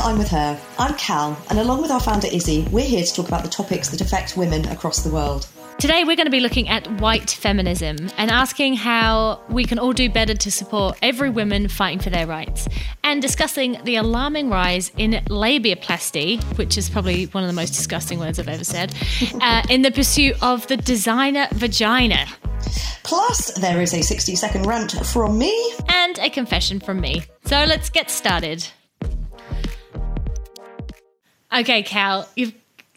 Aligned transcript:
to 0.00 0.06
I'm 0.06 0.18
With 0.18 0.28
Her. 0.28 0.60
I'm 0.78 0.94
Cal, 0.94 1.36
and 1.50 1.58
along 1.58 1.82
with 1.82 1.90
our 1.90 2.00
founder 2.00 2.26
Izzy, 2.26 2.66
we're 2.70 2.84
here 2.84 3.04
to 3.04 3.14
talk 3.14 3.28
about 3.28 3.42
the 3.42 3.50
topics 3.50 3.88
that 3.90 4.00
affect 4.00 4.36
women 4.36 4.66
across 4.68 5.02
the 5.02 5.10
world. 5.10 5.46
Today, 5.78 6.04
we're 6.04 6.16
going 6.16 6.26
to 6.26 6.30
be 6.30 6.40
looking 6.40 6.68
at 6.68 6.86
white 7.00 7.30
feminism 7.30 7.96
and 8.16 8.30
asking 8.30 8.74
how 8.74 9.40
we 9.48 9.64
can 9.64 9.78
all 9.78 9.92
do 9.92 10.10
better 10.10 10.34
to 10.34 10.50
support 10.50 10.98
every 11.02 11.30
woman 11.30 11.68
fighting 11.68 11.98
for 11.98 12.10
their 12.10 12.26
rights, 12.26 12.68
and 13.04 13.20
discussing 13.20 13.78
the 13.84 13.96
alarming 13.96 14.48
rise 14.48 14.92
in 14.96 15.12
labiaplasty, 15.28 16.42
which 16.56 16.78
is 16.78 16.88
probably 16.88 17.24
one 17.26 17.42
of 17.42 17.48
the 17.48 17.54
most 17.54 17.70
disgusting 17.70 18.18
words 18.18 18.38
I've 18.38 18.48
ever 18.48 18.64
said, 18.64 18.94
uh, 19.40 19.62
in 19.68 19.82
the 19.82 19.90
pursuit 19.90 20.42
of 20.42 20.66
the 20.68 20.76
designer 20.76 21.46
vagina. 21.52 22.26
Plus, 23.02 23.52
there 23.54 23.80
is 23.80 23.92
a 23.94 24.02
60 24.02 24.36
second 24.36 24.66
rant 24.66 24.92
from 25.06 25.38
me 25.38 25.74
and 25.88 26.18
a 26.18 26.30
confession 26.30 26.80
from 26.80 27.00
me. 27.00 27.22
So 27.44 27.64
let's 27.64 27.90
get 27.90 28.10
started. 28.10 28.66
Okay, 31.52 31.82
Cal, 31.82 32.28
you've, 32.36 32.54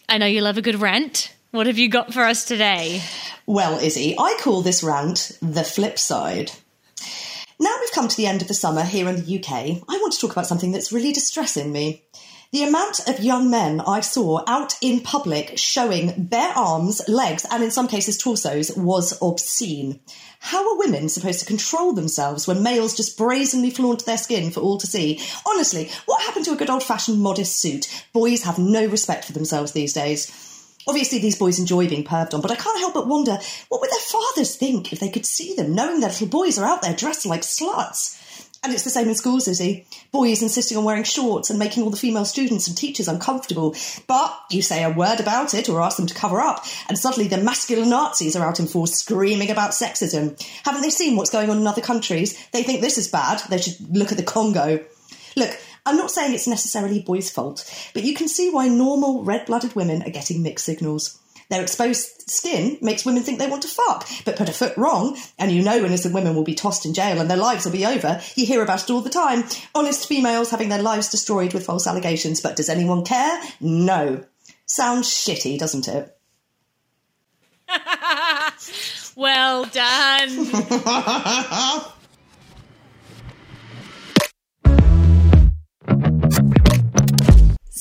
I 0.07 0.19
know 0.19 0.27
you 0.27 0.41
love 0.41 0.59
a 0.59 0.61
good 0.61 0.79
rant. 0.79 1.33
What 1.49 1.65
have 1.65 1.79
you 1.79 1.89
got 1.89 2.13
for 2.13 2.21
us 2.21 2.45
today? 2.45 3.01
Well, 3.47 3.79
Izzy, 3.79 4.15
I 4.17 4.37
call 4.39 4.61
this 4.61 4.83
rant 4.83 5.31
the 5.41 5.63
flip 5.63 5.97
side. 5.97 6.51
Now 7.59 7.75
we've 7.79 7.91
come 7.93 8.07
to 8.07 8.15
the 8.15 8.27
end 8.27 8.43
of 8.43 8.47
the 8.47 8.53
summer 8.53 8.83
here 8.83 9.09
in 9.09 9.15
the 9.15 9.39
UK, 9.39 9.51
I 9.51 9.97
want 9.97 10.13
to 10.13 10.19
talk 10.19 10.31
about 10.33 10.45
something 10.45 10.71
that's 10.71 10.91
really 10.91 11.11
distressing 11.11 11.71
me. 11.71 12.03
The 12.53 12.61
amount 12.61 13.09
of 13.09 13.19
young 13.19 13.49
men 13.49 13.81
I 13.81 14.01
saw 14.01 14.43
out 14.45 14.75
in 14.79 14.99
public 14.99 15.57
showing 15.57 16.25
bare 16.25 16.53
arms, 16.55 17.01
legs, 17.09 17.47
and 17.49 17.63
in 17.63 17.71
some 17.71 17.87
cases 17.87 18.15
torsos 18.15 18.77
was 18.77 19.17
obscene. 19.23 19.99
How 20.37 20.69
are 20.69 20.77
women 20.77 21.09
supposed 21.09 21.39
to 21.39 21.47
control 21.47 21.93
themselves 21.93 22.47
when 22.47 22.61
males 22.61 22.95
just 22.95 23.17
brazenly 23.17 23.71
flaunt 23.71 24.05
their 24.05 24.19
skin 24.19 24.51
for 24.51 24.59
all 24.59 24.77
to 24.77 24.85
see? 24.85 25.19
Honestly, 25.47 25.89
what 26.05 26.21
happened 26.21 26.45
to 26.45 26.51
a 26.51 26.55
good 26.55 26.69
old 26.69 26.83
fashioned 26.83 27.19
modest 27.19 27.59
suit? 27.59 27.87
Boys 28.13 28.43
have 28.43 28.59
no 28.59 28.85
respect 28.85 29.25
for 29.25 29.33
themselves 29.33 29.71
these 29.71 29.93
days. 29.93 30.31
Obviously, 30.87 31.17
these 31.17 31.39
boys 31.39 31.57
enjoy 31.57 31.89
being 31.89 32.03
perved 32.03 32.35
on, 32.35 32.41
but 32.41 32.51
I 32.51 32.55
can't 32.55 32.77
help 32.77 32.93
but 32.93 33.07
wonder 33.07 33.39
what 33.69 33.81
would 33.81 33.89
their 33.89 33.99
fathers 33.99 34.55
think 34.55 34.93
if 34.93 34.99
they 34.99 35.09
could 35.09 35.25
see 35.25 35.55
them, 35.55 35.73
knowing 35.73 36.01
their 36.01 36.11
little 36.11 36.27
boys 36.27 36.59
are 36.59 36.67
out 36.67 36.83
there 36.83 36.93
dressed 36.93 37.25
like 37.25 37.41
sluts? 37.41 38.19
And 38.63 38.71
it's 38.71 38.85
the 38.85 38.89
same 38.89 39.09
in 39.09 39.15
schools, 39.15 39.49
is 39.49 39.59
Izzy. 39.59 39.85
Boys 40.13 40.41
insisting 40.41 40.77
on 40.77 40.85
wearing 40.85 41.03
shorts 41.03 41.49
and 41.49 41.59
making 41.59 41.83
all 41.83 41.89
the 41.89 41.97
female 41.97 42.23
students 42.23 42.65
and 42.67 42.77
teachers 42.77 43.09
uncomfortable. 43.09 43.75
But 44.07 44.33
you 44.49 44.61
say 44.61 44.83
a 44.83 44.89
word 44.89 45.19
about 45.19 45.53
it 45.53 45.67
or 45.67 45.81
ask 45.81 45.97
them 45.97 46.07
to 46.07 46.13
cover 46.13 46.39
up, 46.39 46.65
and 46.87 46.97
suddenly 46.97 47.27
the 47.27 47.37
masculine 47.37 47.89
Nazis 47.89 48.37
are 48.37 48.47
out 48.47 48.61
in 48.61 48.67
force 48.67 48.93
screaming 48.93 49.51
about 49.51 49.71
sexism. 49.71 50.41
Haven't 50.63 50.81
they 50.81 50.91
seen 50.91 51.17
what's 51.17 51.29
going 51.29 51.49
on 51.49 51.57
in 51.57 51.67
other 51.67 51.81
countries? 51.81 52.39
They 52.51 52.63
think 52.63 52.79
this 52.79 52.97
is 52.97 53.09
bad. 53.09 53.41
They 53.49 53.57
should 53.57 53.95
look 53.95 54.11
at 54.11 54.17
the 54.17 54.23
Congo. 54.23 54.79
Look, 55.35 55.59
I'm 55.85 55.97
not 55.97 56.11
saying 56.11 56.33
it's 56.33 56.47
necessarily 56.47 57.01
boys' 57.01 57.29
fault, 57.29 57.69
but 57.93 58.05
you 58.05 58.13
can 58.13 58.29
see 58.29 58.49
why 58.49 58.69
normal 58.69 59.25
red 59.25 59.45
blooded 59.45 59.75
women 59.75 60.03
are 60.03 60.09
getting 60.09 60.41
mixed 60.41 60.65
signals. 60.65 61.19
Their 61.49 61.61
exposed 61.61 62.29
skin 62.29 62.77
makes 62.81 63.05
women 63.05 63.23
think 63.23 63.39
they 63.39 63.49
want 63.49 63.61
to 63.63 63.67
fuck, 63.67 64.07
but 64.25 64.35
put 64.35 64.49
a 64.49 64.53
foot 64.53 64.75
wrong, 64.77 65.17
and 65.37 65.51
you 65.51 65.61
know 65.61 65.77
innocent 65.77 66.13
women 66.13 66.35
will 66.35 66.43
be 66.43 66.55
tossed 66.55 66.85
in 66.85 66.93
jail 66.93 67.19
and 67.19 67.29
their 67.29 67.37
lives 67.37 67.65
will 67.65 67.71
be 67.71 67.85
over. 67.85 68.21
You 68.35 68.45
hear 68.45 68.63
about 68.63 68.83
it 68.83 68.89
all 68.89 69.01
the 69.01 69.09
time. 69.09 69.43
Honest 69.75 70.07
females 70.07 70.51
having 70.51 70.69
their 70.69 70.81
lives 70.81 71.09
destroyed 71.09 71.53
with 71.53 71.65
false 71.65 71.87
allegations, 71.87 72.41
but 72.41 72.55
does 72.55 72.69
anyone 72.69 73.03
care? 73.03 73.41
No. 73.59 74.23
Sounds 74.65 75.09
shitty, 75.09 75.59
doesn't 75.59 75.87
it? 75.87 76.17
well 79.15 79.65
done. 79.65 80.47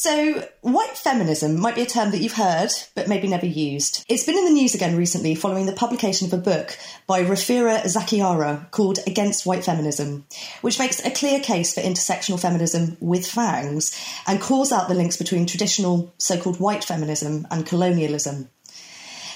So, 0.02 0.44
white 0.62 0.98
feminism 0.98 1.60
might 1.60 1.76
be 1.76 1.82
a 1.82 1.86
term 1.86 2.10
that 2.10 2.18
you've 2.18 2.32
heard, 2.32 2.70
but 2.96 3.06
maybe 3.06 3.28
never 3.28 3.46
used. 3.46 4.04
It's 4.08 4.24
been 4.24 4.36
in 4.36 4.46
the 4.46 4.50
news 4.50 4.74
again 4.74 4.96
recently 4.96 5.36
following 5.36 5.66
the 5.66 5.72
publication 5.72 6.26
of 6.26 6.32
a 6.32 6.42
book 6.42 6.76
by 7.06 7.22
Rafia 7.22 7.82
Zakaria 7.84 8.68
called 8.72 8.98
Against 9.06 9.46
White 9.46 9.64
Feminism, 9.64 10.26
which 10.60 10.80
makes 10.80 10.98
a 11.04 11.12
clear 11.12 11.38
case 11.38 11.72
for 11.72 11.82
intersectional 11.82 12.41
feminism 12.41 12.96
with 12.98 13.24
fangs 13.24 13.96
and 14.26 14.41
calls 14.41 14.72
out 14.72 14.88
the 14.88 14.94
links 14.94 15.16
between 15.16 15.46
traditional 15.46 16.12
so 16.18 16.36
called 16.36 16.58
white 16.58 16.82
feminism 16.82 17.46
and 17.52 17.64
colonialism. 17.64 18.48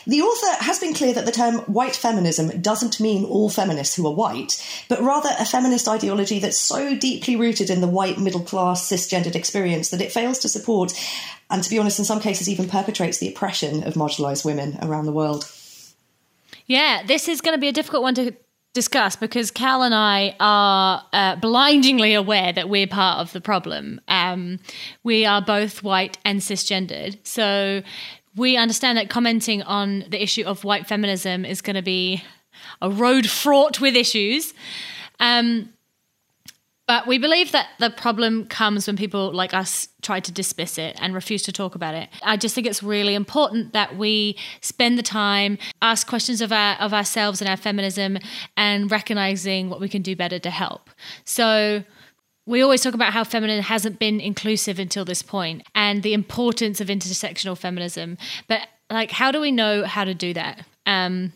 The 0.06 0.22
author 0.22 0.65
has 0.65 0.78
been 0.78 0.94
clear 0.94 1.12
that 1.15 1.27
the 1.27 1.33
term 1.33 1.56
white 1.62 1.97
feminism 1.97 2.61
doesn't 2.61 3.00
mean 3.00 3.25
all 3.25 3.49
feminists 3.50 3.97
who 3.97 4.06
are 4.06 4.15
white, 4.15 4.65
but 4.89 5.00
rather 5.00 5.31
a 5.39 5.44
feminist 5.44 5.89
ideology 5.89 6.39
that's 6.39 6.59
so 6.59 6.97
deeply 6.97 7.34
rooted 7.34 7.71
in 7.71 7.81
the 7.81 7.89
white 7.89 8.19
middle 8.19 8.43
class 8.43 8.89
cisgendered 8.89 9.34
experience 9.34 9.91
that 9.91 10.00
it 10.00 10.12
fails 10.12 10.39
to 10.41 10.49
support, 10.49 10.93
and 11.50 11.62
to 11.62 11.71
be 11.71 11.78
honest, 11.78 11.99
in 11.99 12.05
some 12.05 12.21
cases 12.21 12.49
even 12.49 12.69
perpetrates 12.69 13.19
the 13.19 13.28
oppression 13.28 13.83
of 13.83 13.94
marginalised 13.94 14.44
women 14.44 14.78
around 14.81 15.06
the 15.06 15.12
world. 15.12 15.50
Yeah, 16.67 17.03
this 17.05 17.28
is 17.28 17.41
going 17.41 17.56
to 17.56 17.61
be 17.61 17.69
a 17.69 17.73
difficult 17.73 18.03
one 18.03 18.15
to 18.15 18.33
discuss 18.75 19.17
because 19.17 19.50
Cal 19.50 19.83
and 19.83 19.94
I 19.94 20.37
are 20.38 21.03
uh, 21.12 21.37
blindingly 21.37 22.15
aware 22.15 22.53
that 22.53 22.69
we're 22.69 22.87
part 22.87 23.21
of 23.21 23.33
the 23.33 23.41
problem. 23.41 24.00
Um, 24.06 24.61
we 25.03 25.25
are 25.25 25.41
both 25.41 25.83
white 25.83 26.19
and 26.25 26.41
cisgendered. 26.41 27.19
So 27.25 27.83
we 28.37 28.57
understand 28.57 28.99
that 28.99 29.09
commenting 29.09 29.63
on 29.63 30.05
the 30.09 30.23
issue 30.23 30.45
of 30.45 30.65
white 30.65 30.87
feminism 30.87 31.45
is 31.45 31.63
going 31.63 31.77
to 31.77 31.83
be 31.83 32.23
a 32.81 32.91
road 32.91 33.29
fraught 33.29 33.81
with 33.81 33.97
issues. 33.97 34.55
Um, 35.21 35.71
but 36.87 37.09
we 37.09 37.19
believe 37.19 37.51
that 37.51 37.67
the 37.81 37.91
problem 37.91 38.47
comes 38.47 38.87
when 38.87 38.97
people 38.97 39.33
like 39.33 39.53
us 39.53 39.89
try 40.03 40.21
to 40.21 40.31
dismiss 40.31 40.79
it 40.79 40.97
and 41.01 41.15
refuse 41.15 41.43
to 41.43 41.53
talk 41.53 41.75
about 41.75 41.97
it. 41.97 42.09
I 42.23 42.37
just 42.37 42.55
think 42.55 42.67
it's 42.69 42.83
really 42.83 43.17
important 43.17 43.73
that 43.73 43.97
we 43.97 44.37
spend 44.61 44.97
the 44.97 45.03
time, 45.03 45.59
ask 45.83 46.07
questions 46.07 46.41
of 46.41 46.53
our 46.53 46.77
of 46.77 46.95
ourselves 46.95 47.41
and 47.41 47.51
our 47.51 47.57
feminism, 47.57 48.19
and 48.57 48.89
recognizing 48.89 49.69
what 49.69 49.81
we 49.81 49.89
can 49.89 50.01
do 50.01 50.15
better 50.15 50.39
to 50.39 50.51
help. 50.51 50.89
So 51.25 51.83
we 52.47 52.62
always 52.62 52.81
talk 52.81 52.95
about 52.95 53.12
how 53.12 53.25
feminine 53.25 53.62
hasn't 53.62 53.99
been 53.99 54.21
inclusive 54.21 54.79
until 54.79 55.05
this 55.05 55.23
point 55.23 55.62
and 55.75 56.03
the 56.03 56.15
importance 56.15 56.81
of 56.81 56.89
intersectional 56.89 57.59
feminism. 57.59 58.17
But 58.47 58.69
like, 58.89 59.11
how 59.11 59.33
do 59.33 59.41
we 59.41 59.51
know 59.51 59.84
how 59.84 60.05
to 60.05 60.15
do 60.15 60.33
that? 60.34 60.65
Um, 60.87 61.33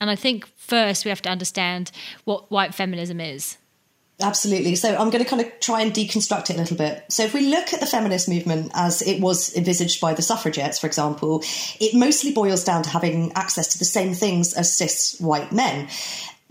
and 0.00 0.10
I 0.10 0.16
think 0.16 0.46
first 0.56 1.04
we 1.04 1.08
have 1.08 1.22
to 1.22 1.30
understand 1.30 1.90
what 2.24 2.50
white 2.50 2.74
feminism 2.74 3.20
is. 3.20 3.56
Absolutely. 4.22 4.74
So 4.74 4.90
I'm 4.90 5.08
going 5.08 5.24
to 5.24 5.28
kind 5.28 5.40
of 5.40 5.60
try 5.60 5.80
and 5.80 5.92
deconstruct 5.92 6.50
it 6.50 6.56
a 6.56 6.58
little 6.58 6.76
bit. 6.76 7.04
So 7.08 7.22
if 7.22 7.32
we 7.32 7.46
look 7.46 7.72
at 7.72 7.80
the 7.80 7.86
feminist 7.86 8.28
movement 8.28 8.70
as 8.74 9.00
it 9.00 9.18
was 9.18 9.56
envisaged 9.56 9.98
by 9.98 10.12
the 10.12 10.20
suffragettes, 10.20 10.78
for 10.78 10.86
example, 10.86 11.42
it 11.80 11.94
mostly 11.94 12.32
boils 12.32 12.62
down 12.62 12.82
to 12.82 12.90
having 12.90 13.32
access 13.32 13.68
to 13.68 13.78
the 13.78 13.86
same 13.86 14.12
things 14.12 14.52
as 14.52 14.76
cis 14.76 15.18
white 15.20 15.52
men 15.52 15.88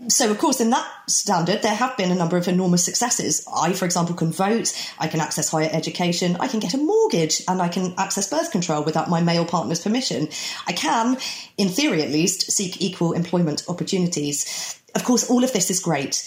so, 0.08 0.30
of 0.30 0.38
course, 0.38 0.60
in 0.60 0.70
that 0.70 0.90
standard, 1.08 1.60
there 1.60 1.74
have 1.74 1.96
been 1.96 2.10
a 2.10 2.14
number 2.14 2.38
of 2.38 2.48
enormous 2.48 2.84
successes. 2.84 3.46
I, 3.54 3.74
for 3.74 3.84
example, 3.84 4.14
can 4.14 4.32
vote, 4.32 4.72
I 4.98 5.08
can 5.08 5.20
access 5.20 5.50
higher 5.50 5.68
education, 5.70 6.36
I 6.40 6.48
can 6.48 6.60
get 6.60 6.72
a 6.72 6.78
mortgage, 6.78 7.42
and 7.46 7.60
I 7.60 7.68
can 7.68 7.94
access 7.98 8.28
birth 8.28 8.50
control 8.50 8.82
without 8.82 9.10
my 9.10 9.20
male 9.20 9.44
partner's 9.44 9.80
permission. 9.80 10.28
I 10.66 10.72
can, 10.72 11.18
in 11.58 11.68
theory 11.68 12.02
at 12.02 12.10
least, 12.10 12.50
seek 12.50 12.80
equal 12.80 13.12
employment 13.12 13.64
opportunities. 13.68 14.80
Of 14.94 15.04
course, 15.04 15.28
all 15.28 15.44
of 15.44 15.52
this 15.52 15.70
is 15.70 15.80
great. 15.80 16.26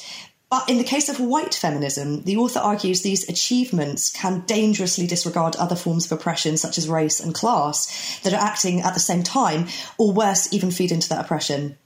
But 0.52 0.70
in 0.70 0.78
the 0.78 0.84
case 0.84 1.10
of 1.10 1.20
white 1.20 1.56
feminism, 1.56 2.26
the 2.26 2.38
author 2.38 2.60
argues 2.60 3.02
these 3.02 3.28
achievements 3.28 4.12
can 4.12 4.44
dangerously 4.46 5.08
disregard 5.08 5.56
other 5.56 5.76
forms 5.76 6.06
of 6.06 6.12
oppression, 6.12 6.58
such 6.58 6.78
as 6.78 6.88
race 6.88 7.20
and 7.20 7.34
class, 7.34 8.20
that 8.20 8.34
are 8.34 8.40
acting 8.40 8.82
at 8.82 8.94
the 8.94 9.00
same 9.00 9.24
time, 9.24 9.68
or 9.98 10.14
worse, 10.14 10.54
even 10.54 10.70
feed 10.70 10.92
into 10.92 11.10
that 11.10 11.26
oppression. 11.26 11.80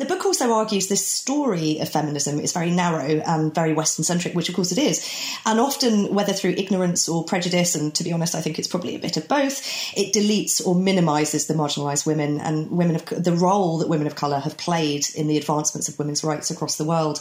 The 0.00 0.06
book 0.06 0.24
also 0.24 0.54
argues 0.54 0.88
this 0.88 1.06
story 1.06 1.78
of 1.78 1.90
feminism 1.90 2.40
is 2.40 2.54
very 2.54 2.70
narrow 2.70 3.20
and 3.20 3.54
very 3.54 3.74
Western 3.74 4.02
centric, 4.02 4.34
which 4.34 4.48
of 4.48 4.54
course 4.54 4.72
it 4.72 4.78
is. 4.78 5.06
And 5.44 5.60
often, 5.60 6.14
whether 6.14 6.32
through 6.32 6.54
ignorance 6.56 7.06
or 7.06 7.22
prejudice, 7.22 7.74
and 7.74 7.94
to 7.96 8.02
be 8.02 8.10
honest, 8.10 8.34
I 8.34 8.40
think 8.40 8.58
it's 8.58 8.66
probably 8.66 8.96
a 8.96 8.98
bit 8.98 9.18
of 9.18 9.28
both, 9.28 9.60
it 9.94 10.14
deletes 10.14 10.66
or 10.66 10.74
minimises 10.74 11.48
the 11.48 11.52
marginalised 11.54 12.06
women 12.06 12.40
and 12.40 12.70
women 12.70 12.96
of 12.96 13.04
the 13.04 13.34
role 13.34 13.76
that 13.76 13.90
women 13.90 14.06
of 14.06 14.14
colour 14.14 14.38
have 14.38 14.56
played 14.56 15.04
in 15.14 15.28
the 15.28 15.36
advancements 15.36 15.88
of 15.88 15.98
women's 15.98 16.24
rights 16.24 16.50
across 16.50 16.76
the 16.76 16.84
world. 16.84 17.20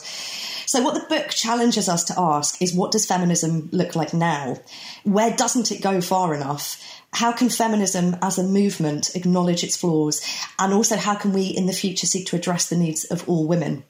So, 0.69 0.83
what 0.83 0.94
the 0.94 1.16
book 1.16 1.30
challenges 1.30 1.89
us 1.89 2.04
to 2.04 2.19
ask 2.19 2.62
is 2.62 2.75
what 2.75 2.92
does 2.92 3.04
feminism 3.04 3.69
look 3.71 3.95
like 3.95 4.13
now? 4.13 4.57
Where 5.04 5.36
doesn't 5.36 5.71
it 5.71 5.81
go 5.81 6.00
far 6.00 6.36
enough? 6.36 6.80
how 7.12 7.31
can 7.31 7.50
feminism 7.50 8.16
as 8.21 8.38
a 8.38 8.44
movement 8.44 9.16
acknowledge 9.16 9.63
its 9.63 9.75
flaws? 9.75 10.21
And 10.60 10.71
also, 10.71 10.95
how 10.95 11.16
can 11.16 11.33
we 11.33 11.48
in 11.48 11.66
the 11.66 11.74
future 11.74 12.06
seek 12.06 12.27
to 12.27 12.36
address 12.36 12.69
the 12.69 12.77
needs 12.77 13.06
of 13.06 13.27
all 13.27 13.48
women? 13.48 13.83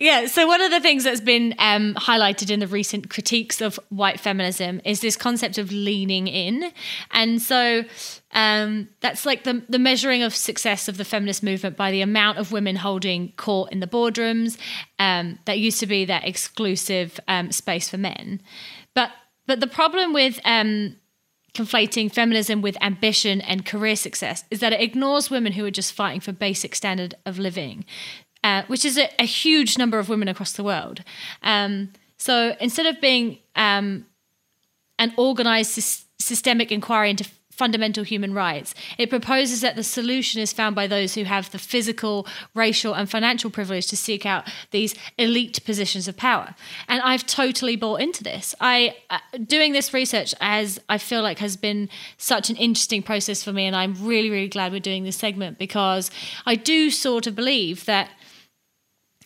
Yeah, 0.00 0.26
so 0.26 0.48
one 0.48 0.60
of 0.60 0.72
the 0.72 0.80
things 0.80 1.04
that's 1.04 1.20
been 1.20 1.54
um, 1.58 1.94
highlighted 1.94 2.50
in 2.50 2.58
the 2.58 2.66
recent 2.66 3.10
critiques 3.10 3.60
of 3.60 3.78
white 3.90 4.18
feminism 4.18 4.80
is 4.84 5.00
this 5.00 5.16
concept 5.16 5.56
of 5.56 5.70
leaning 5.70 6.26
in. 6.26 6.72
And 7.12 7.40
so 7.40 7.84
um, 8.32 8.88
that's 9.00 9.24
like 9.24 9.44
the, 9.44 9.62
the 9.68 9.78
measuring 9.78 10.24
of 10.24 10.34
success 10.34 10.88
of 10.88 10.96
the 10.96 11.04
feminist 11.04 11.44
movement 11.44 11.76
by 11.76 11.92
the 11.92 12.00
amount 12.00 12.38
of 12.38 12.50
women 12.50 12.74
holding 12.74 13.32
court 13.36 13.70
in 13.70 13.78
the 13.78 13.86
boardrooms. 13.86 14.58
Um, 14.98 15.38
that 15.44 15.60
used 15.60 15.78
to 15.80 15.86
be 15.86 16.04
that 16.06 16.26
exclusive 16.26 17.20
um, 17.28 17.52
space 17.52 17.88
for 17.88 17.96
men. 17.96 18.40
But 18.94 19.10
but 19.46 19.60
the 19.60 19.66
problem 19.66 20.12
with 20.12 20.40
um, 20.44 20.96
conflating 21.54 22.12
feminism 22.12 22.62
with 22.62 22.76
ambition 22.82 23.40
and 23.40 23.64
career 23.64 23.94
success 23.94 24.44
is 24.50 24.60
that 24.60 24.72
it 24.72 24.80
ignores 24.80 25.30
women 25.30 25.52
who 25.52 25.64
are 25.64 25.70
just 25.70 25.92
fighting 25.92 26.20
for 26.20 26.32
basic 26.32 26.74
standard 26.74 27.14
of 27.24 27.38
living, 27.38 27.84
uh, 28.44 28.62
which 28.68 28.84
is 28.84 28.96
a, 28.96 29.08
a, 29.18 29.24
huge 29.24 29.76
number 29.78 29.98
of 29.98 30.08
women 30.08 30.28
across 30.28 30.52
the 30.52 30.62
world. 30.62 31.02
Um, 31.42 31.92
so 32.18 32.54
instead 32.60 32.86
of 32.86 33.00
being 33.00 33.38
um, 33.56 34.06
an 34.98 35.12
organized 35.16 35.70
sy- 35.72 36.04
systemic 36.20 36.70
inquiry 36.70 37.10
into 37.10 37.24
fundamental 37.54 38.02
human 38.02 38.34
rights. 38.34 38.74
It 38.98 39.10
proposes 39.10 39.60
that 39.60 39.76
the 39.76 39.84
solution 39.84 40.40
is 40.40 40.52
found 40.52 40.74
by 40.74 40.88
those 40.88 41.14
who 41.14 41.22
have 41.22 41.52
the 41.52 41.58
physical, 41.58 42.26
racial, 42.52 42.94
and 42.94 43.08
financial 43.08 43.48
privilege 43.48 43.86
to 43.88 43.96
seek 43.96 44.26
out 44.26 44.48
these 44.72 44.94
elite 45.18 45.64
positions 45.64 46.08
of 46.08 46.16
power. 46.16 46.56
And 46.88 47.00
I've 47.02 47.24
totally 47.26 47.76
bought 47.76 48.00
into 48.00 48.24
this. 48.24 48.56
I 48.60 48.96
uh, 49.08 49.18
doing 49.46 49.72
this 49.72 49.94
research 49.94 50.34
as 50.40 50.80
I 50.88 50.98
feel 50.98 51.22
like 51.22 51.38
has 51.38 51.56
been 51.56 51.88
such 52.16 52.50
an 52.50 52.56
interesting 52.56 53.04
process 53.04 53.44
for 53.44 53.52
me, 53.52 53.66
and 53.66 53.76
I'm 53.76 53.94
really, 54.04 54.30
really 54.30 54.48
glad 54.48 54.72
we're 54.72 54.80
doing 54.80 55.04
this 55.04 55.16
segment 55.16 55.56
because 55.58 56.10
I 56.46 56.56
do 56.56 56.90
sort 56.90 57.26
of 57.26 57.36
believe 57.36 57.84
that. 57.84 58.10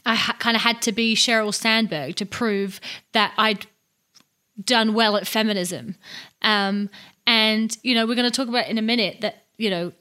I 0.06 0.14
ha- 0.14 0.36
kind 0.38 0.56
of 0.56 0.62
had 0.62 0.82
to 0.82 0.92
be 0.92 1.14
Sheryl 1.14 1.54
Sandberg 1.54 2.16
to 2.16 2.26
prove 2.26 2.80
that 3.12 3.32
I'd 3.36 3.66
done 4.62 4.94
well 4.94 5.16
at 5.16 5.26
feminism. 5.26 5.96
Um, 6.42 6.90
and, 7.26 7.76
you 7.82 7.94
know, 7.94 8.06
we're 8.06 8.14
going 8.14 8.30
to 8.30 8.36
talk 8.36 8.48
about 8.48 8.68
in 8.68 8.78
a 8.78 8.82
minute 8.82 9.20
that, 9.20 9.44
you 9.56 9.70
know, 9.70 9.92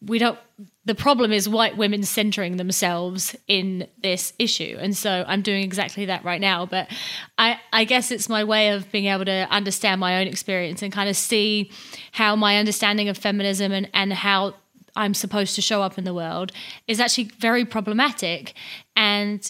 we 0.00 0.18
don't, 0.18 0.38
the 0.84 0.94
problem 0.94 1.32
is 1.32 1.48
white 1.48 1.76
women 1.76 2.02
centering 2.02 2.56
themselves 2.56 3.34
in 3.48 3.86
this 4.02 4.34
issue. 4.38 4.76
And 4.78 4.96
so 4.96 5.24
I'm 5.26 5.40
doing 5.40 5.62
exactly 5.62 6.06
that 6.06 6.24
right 6.24 6.40
now. 6.40 6.66
But 6.66 6.90
I, 7.38 7.58
I 7.72 7.84
guess 7.84 8.10
it's 8.10 8.28
my 8.28 8.44
way 8.44 8.70
of 8.70 8.90
being 8.92 9.06
able 9.06 9.24
to 9.24 9.48
understand 9.50 10.00
my 10.00 10.20
own 10.20 10.26
experience 10.26 10.82
and 10.82 10.92
kind 10.92 11.08
of 11.08 11.16
see 11.16 11.70
how 12.12 12.36
my 12.36 12.58
understanding 12.58 13.08
of 13.08 13.16
feminism 13.16 13.72
and, 13.72 13.88
and 13.94 14.12
how 14.12 14.54
I'm 14.96 15.14
supposed 15.14 15.54
to 15.56 15.62
show 15.62 15.82
up 15.82 15.98
in 15.98 16.04
the 16.04 16.14
world 16.14 16.52
is 16.86 17.00
actually 17.00 17.24
very 17.38 17.64
problematic. 17.64 18.54
And 18.96 19.48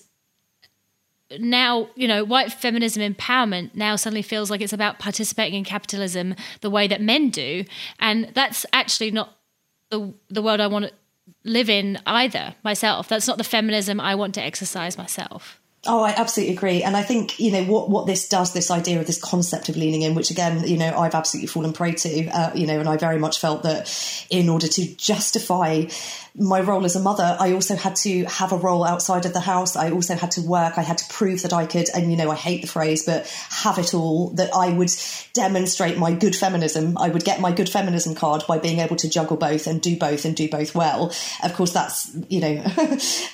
now, 1.38 1.88
you 1.94 2.08
know, 2.08 2.25
white 2.25 2.52
feminism 2.52 3.02
empowerment 3.02 3.75
now 3.75 3.96
suddenly 3.96 4.23
feels 4.23 4.50
like 4.50 4.61
it's 4.61 4.73
about 4.73 4.99
participating 4.99 5.58
in 5.58 5.64
capitalism 5.64 6.35
the 6.61 6.70
way 6.70 6.87
that 6.87 7.00
men 7.00 7.31
do. 7.31 7.64
And 7.99 8.31
that's 8.35 8.67
actually 8.73 9.11
not 9.11 9.37
the, 9.91 10.12
the 10.29 10.43
world 10.43 10.61
I 10.61 10.67
want 10.67 10.87
to 10.87 10.93
live 11.44 11.70
in 11.70 11.99
either 12.06 12.55
myself. 12.62 13.08
That's 13.08 13.26
not 13.26 13.38
the 13.38 13.44
feminism 13.44 14.00
I 14.00 14.14
want 14.14 14.35
to 14.35 14.43
exercise 14.43 14.99
myself. 14.99 15.61
Oh, 15.87 16.03
I 16.03 16.11
absolutely 16.11 16.55
agree. 16.55 16.83
And 16.83 16.97
I 16.97 17.03
think, 17.03 17.39
you 17.39 17.53
know, 17.53 17.65
what, 17.65 17.91
what 17.91 18.07
this 18.07 18.29
does, 18.29 18.53
this 18.53 18.71
idea 18.71 19.01
of 19.01 19.07
this 19.07 19.21
concept 19.21 19.69
of 19.69 19.77
leaning 19.77 20.03
in, 20.03 20.15
which 20.15 20.31
again, 20.31 20.67
you 20.67 20.79
know, 20.79 20.97
I've 20.99 21.15
absolutely 21.15 21.49
fallen 21.49 21.73
prey 21.73 21.93
to, 21.93 22.29
uh, 22.29 22.53
you 22.55 22.67
know, 22.67 22.81
and 22.81 22.89
I 22.89 22.97
very 22.97 23.19
much 23.19 23.39
felt 23.39 23.63
that 23.65 24.27
in 24.31 24.49
order 24.49 24.67
to 24.67 24.95
justify 24.97 25.85
my 26.37 26.61
role 26.61 26.85
as 26.85 26.97
a 26.97 27.01
mother, 27.01 27.37
I 27.39 27.53
also 27.53 27.77
had 27.77 27.95
to 27.97 28.25
have 28.25 28.51
a 28.51 28.57
role 28.57 28.85
outside 28.85 29.25
of 29.25 29.33
the 29.33 29.41
house. 29.41 29.77
I 29.77 29.93
also 29.93 30.17
had 30.17 30.33
to 30.33 30.41
work. 30.41 30.79
I 30.79 30.83
had 30.83 30.99
to 30.99 31.05
prove 31.09 31.43
that 31.43 31.53
I 31.53 31.65
could, 31.65 31.89
and 31.95 32.11
you 32.11 32.17
know, 32.17 32.29
I 32.29 32.35
hate 32.35 32.63
the 32.63 32.67
phrase, 32.67 33.05
but 33.05 33.29
have 33.51 33.79
it 33.79 33.95
all, 33.95 34.31
that 34.31 34.51
I 34.53 34.71
would 34.71 34.91
demonstrate 35.33 35.97
my 35.97 36.13
good 36.13 36.35
feminism. 36.35 36.99
I 36.99 37.09
would 37.09 37.25
get 37.25 37.41
my 37.41 37.53
good 37.53 37.69
feminism 37.69 38.17
card 38.17 38.43
by 38.49 38.59
being 38.59 38.81
able 38.81 38.97
to 38.97 39.09
juggle 39.09 39.37
both 39.37 39.69
and 39.69 39.81
do 39.81 39.97
both 39.97 40.25
and 40.25 40.35
do 40.35 40.49
both 40.49 40.75
well. 40.75 41.15
Of 41.45 41.55
course, 41.55 41.73
that's, 41.73 42.11
you 42.29 42.41
know, 42.41 42.55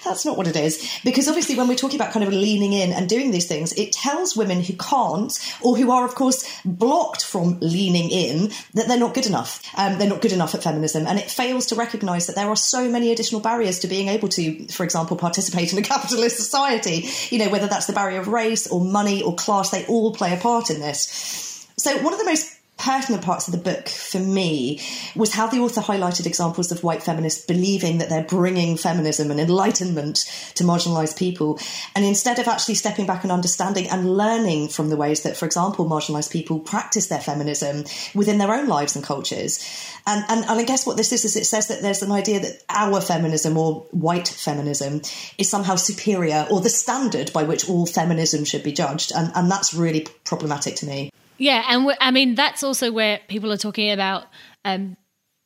that's 0.04 0.26
not 0.26 0.36
what 0.36 0.46
it 0.46 0.56
is. 0.56 1.00
Because 1.02 1.26
obviously, 1.26 1.56
when 1.56 1.68
we're 1.68 1.76
talking 1.76 1.98
about 1.98 2.12
kind 2.12 2.26
of 2.26 2.34
leaning 2.34 2.74
in 2.74 2.92
and 2.92 3.08
doing 3.08 3.30
these 3.30 3.48
things, 3.48 3.72
it 3.78 3.92
tells 3.92 4.36
women 4.36 4.60
who 4.60 4.74
can't, 4.74 5.38
or 5.62 5.74
who 5.74 5.90
are, 5.90 6.04
of 6.04 6.14
course, 6.14 6.46
blocked 6.66 7.24
from 7.24 7.58
leaning 7.60 8.10
in, 8.10 8.50
that 8.74 8.88
they're 8.88 8.98
not 8.98 9.14
good 9.14 9.26
enough. 9.26 9.64
Um, 9.74 9.98
they're 9.98 10.08
not 10.08 10.20
good 10.20 10.32
enough 10.32 10.54
at 10.54 10.62
feminism. 10.62 11.06
And 11.06 11.18
it 11.18 11.30
fails 11.30 11.66
to 11.66 11.76
recognize 11.76 12.26
that 12.26 12.36
there 12.36 12.48
are 12.48 12.56
so 12.56 12.89
many 12.90 13.12
additional 13.12 13.40
barriers 13.40 13.80
to 13.80 13.88
being 13.88 14.08
able 14.08 14.28
to, 14.30 14.66
for 14.68 14.84
example, 14.84 15.16
participate 15.16 15.72
in 15.72 15.78
a 15.78 15.82
capitalist 15.94 16.36
society. 16.36 17.08
You 17.30 17.44
know, 17.44 17.50
whether 17.50 17.66
that's 17.66 17.86
the 17.86 17.92
barrier 17.92 18.20
of 18.20 18.28
race 18.28 18.66
or 18.66 18.80
money 18.80 19.22
or 19.22 19.34
class, 19.34 19.70
they 19.70 19.86
all 19.86 20.12
play 20.12 20.34
a 20.34 20.36
part 20.36 20.70
in 20.70 20.80
this. 20.80 21.66
So, 21.76 21.96
one 22.02 22.12
of 22.12 22.18
the 22.18 22.26
most 22.26 22.59
pertinent 22.80 23.22
parts 23.22 23.46
of 23.46 23.52
the 23.52 23.58
book 23.58 23.88
for 23.88 24.18
me 24.18 24.80
was 25.14 25.34
how 25.34 25.46
the 25.46 25.58
author 25.58 25.82
highlighted 25.82 26.24
examples 26.24 26.72
of 26.72 26.82
white 26.82 27.02
feminists 27.02 27.44
believing 27.44 27.98
that 27.98 28.08
they're 28.08 28.24
bringing 28.24 28.76
feminism 28.78 29.30
and 29.30 29.38
enlightenment 29.38 30.24
to 30.54 30.64
marginalized 30.64 31.18
people. 31.18 31.58
And 31.94 32.06
instead 32.06 32.38
of 32.38 32.48
actually 32.48 32.76
stepping 32.76 33.06
back 33.06 33.22
and 33.22 33.30
understanding 33.30 33.88
and 33.90 34.16
learning 34.16 34.68
from 34.68 34.88
the 34.88 34.96
ways 34.96 35.22
that, 35.24 35.36
for 35.36 35.44
example, 35.44 35.84
marginalized 35.84 36.32
people 36.32 36.58
practice 36.58 37.08
their 37.08 37.20
feminism 37.20 37.84
within 38.14 38.38
their 38.38 38.52
own 38.52 38.66
lives 38.66 38.96
and 38.96 39.04
cultures. 39.04 39.62
And, 40.06 40.24
and, 40.30 40.44
and 40.44 40.58
I 40.58 40.64
guess 40.64 40.86
what 40.86 40.96
this 40.96 41.12
is, 41.12 41.26
is 41.26 41.36
it 41.36 41.44
says 41.44 41.68
that 41.68 41.82
there's 41.82 42.02
an 42.02 42.12
idea 42.12 42.40
that 42.40 42.62
our 42.70 43.02
feminism 43.02 43.58
or 43.58 43.86
white 43.90 44.28
feminism 44.28 45.02
is 45.36 45.50
somehow 45.50 45.76
superior 45.76 46.46
or 46.50 46.62
the 46.62 46.70
standard 46.70 47.30
by 47.34 47.42
which 47.42 47.68
all 47.68 47.84
feminism 47.84 48.46
should 48.46 48.62
be 48.62 48.72
judged. 48.72 49.12
And, 49.14 49.30
and 49.34 49.50
that's 49.50 49.74
really 49.74 50.06
problematic 50.24 50.76
to 50.76 50.86
me. 50.86 51.10
Yeah, 51.40 51.64
and 51.70 51.90
I 52.00 52.10
mean 52.10 52.34
that's 52.34 52.62
also 52.62 52.92
where 52.92 53.18
people 53.28 53.50
are 53.50 53.56
talking 53.56 53.90
about, 53.90 54.26
um, 54.66 54.98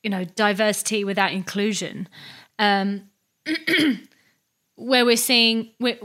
you 0.02 0.10
know, 0.10 0.24
diversity 0.24 1.04
without 1.04 1.32
inclusion, 1.32 2.08
um, 2.58 3.08
where 4.74 5.04
we're 5.04 5.16
seeing, 5.16 5.70
we're, 5.78 5.96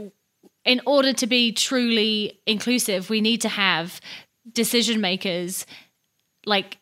in 0.64 0.80
order 0.86 1.12
to 1.14 1.26
be 1.26 1.50
truly 1.52 2.40
inclusive, 2.46 3.10
we 3.10 3.20
need 3.20 3.40
to 3.40 3.48
have 3.48 4.00
decision 4.52 5.00
makers 5.00 5.66
like 6.46 6.78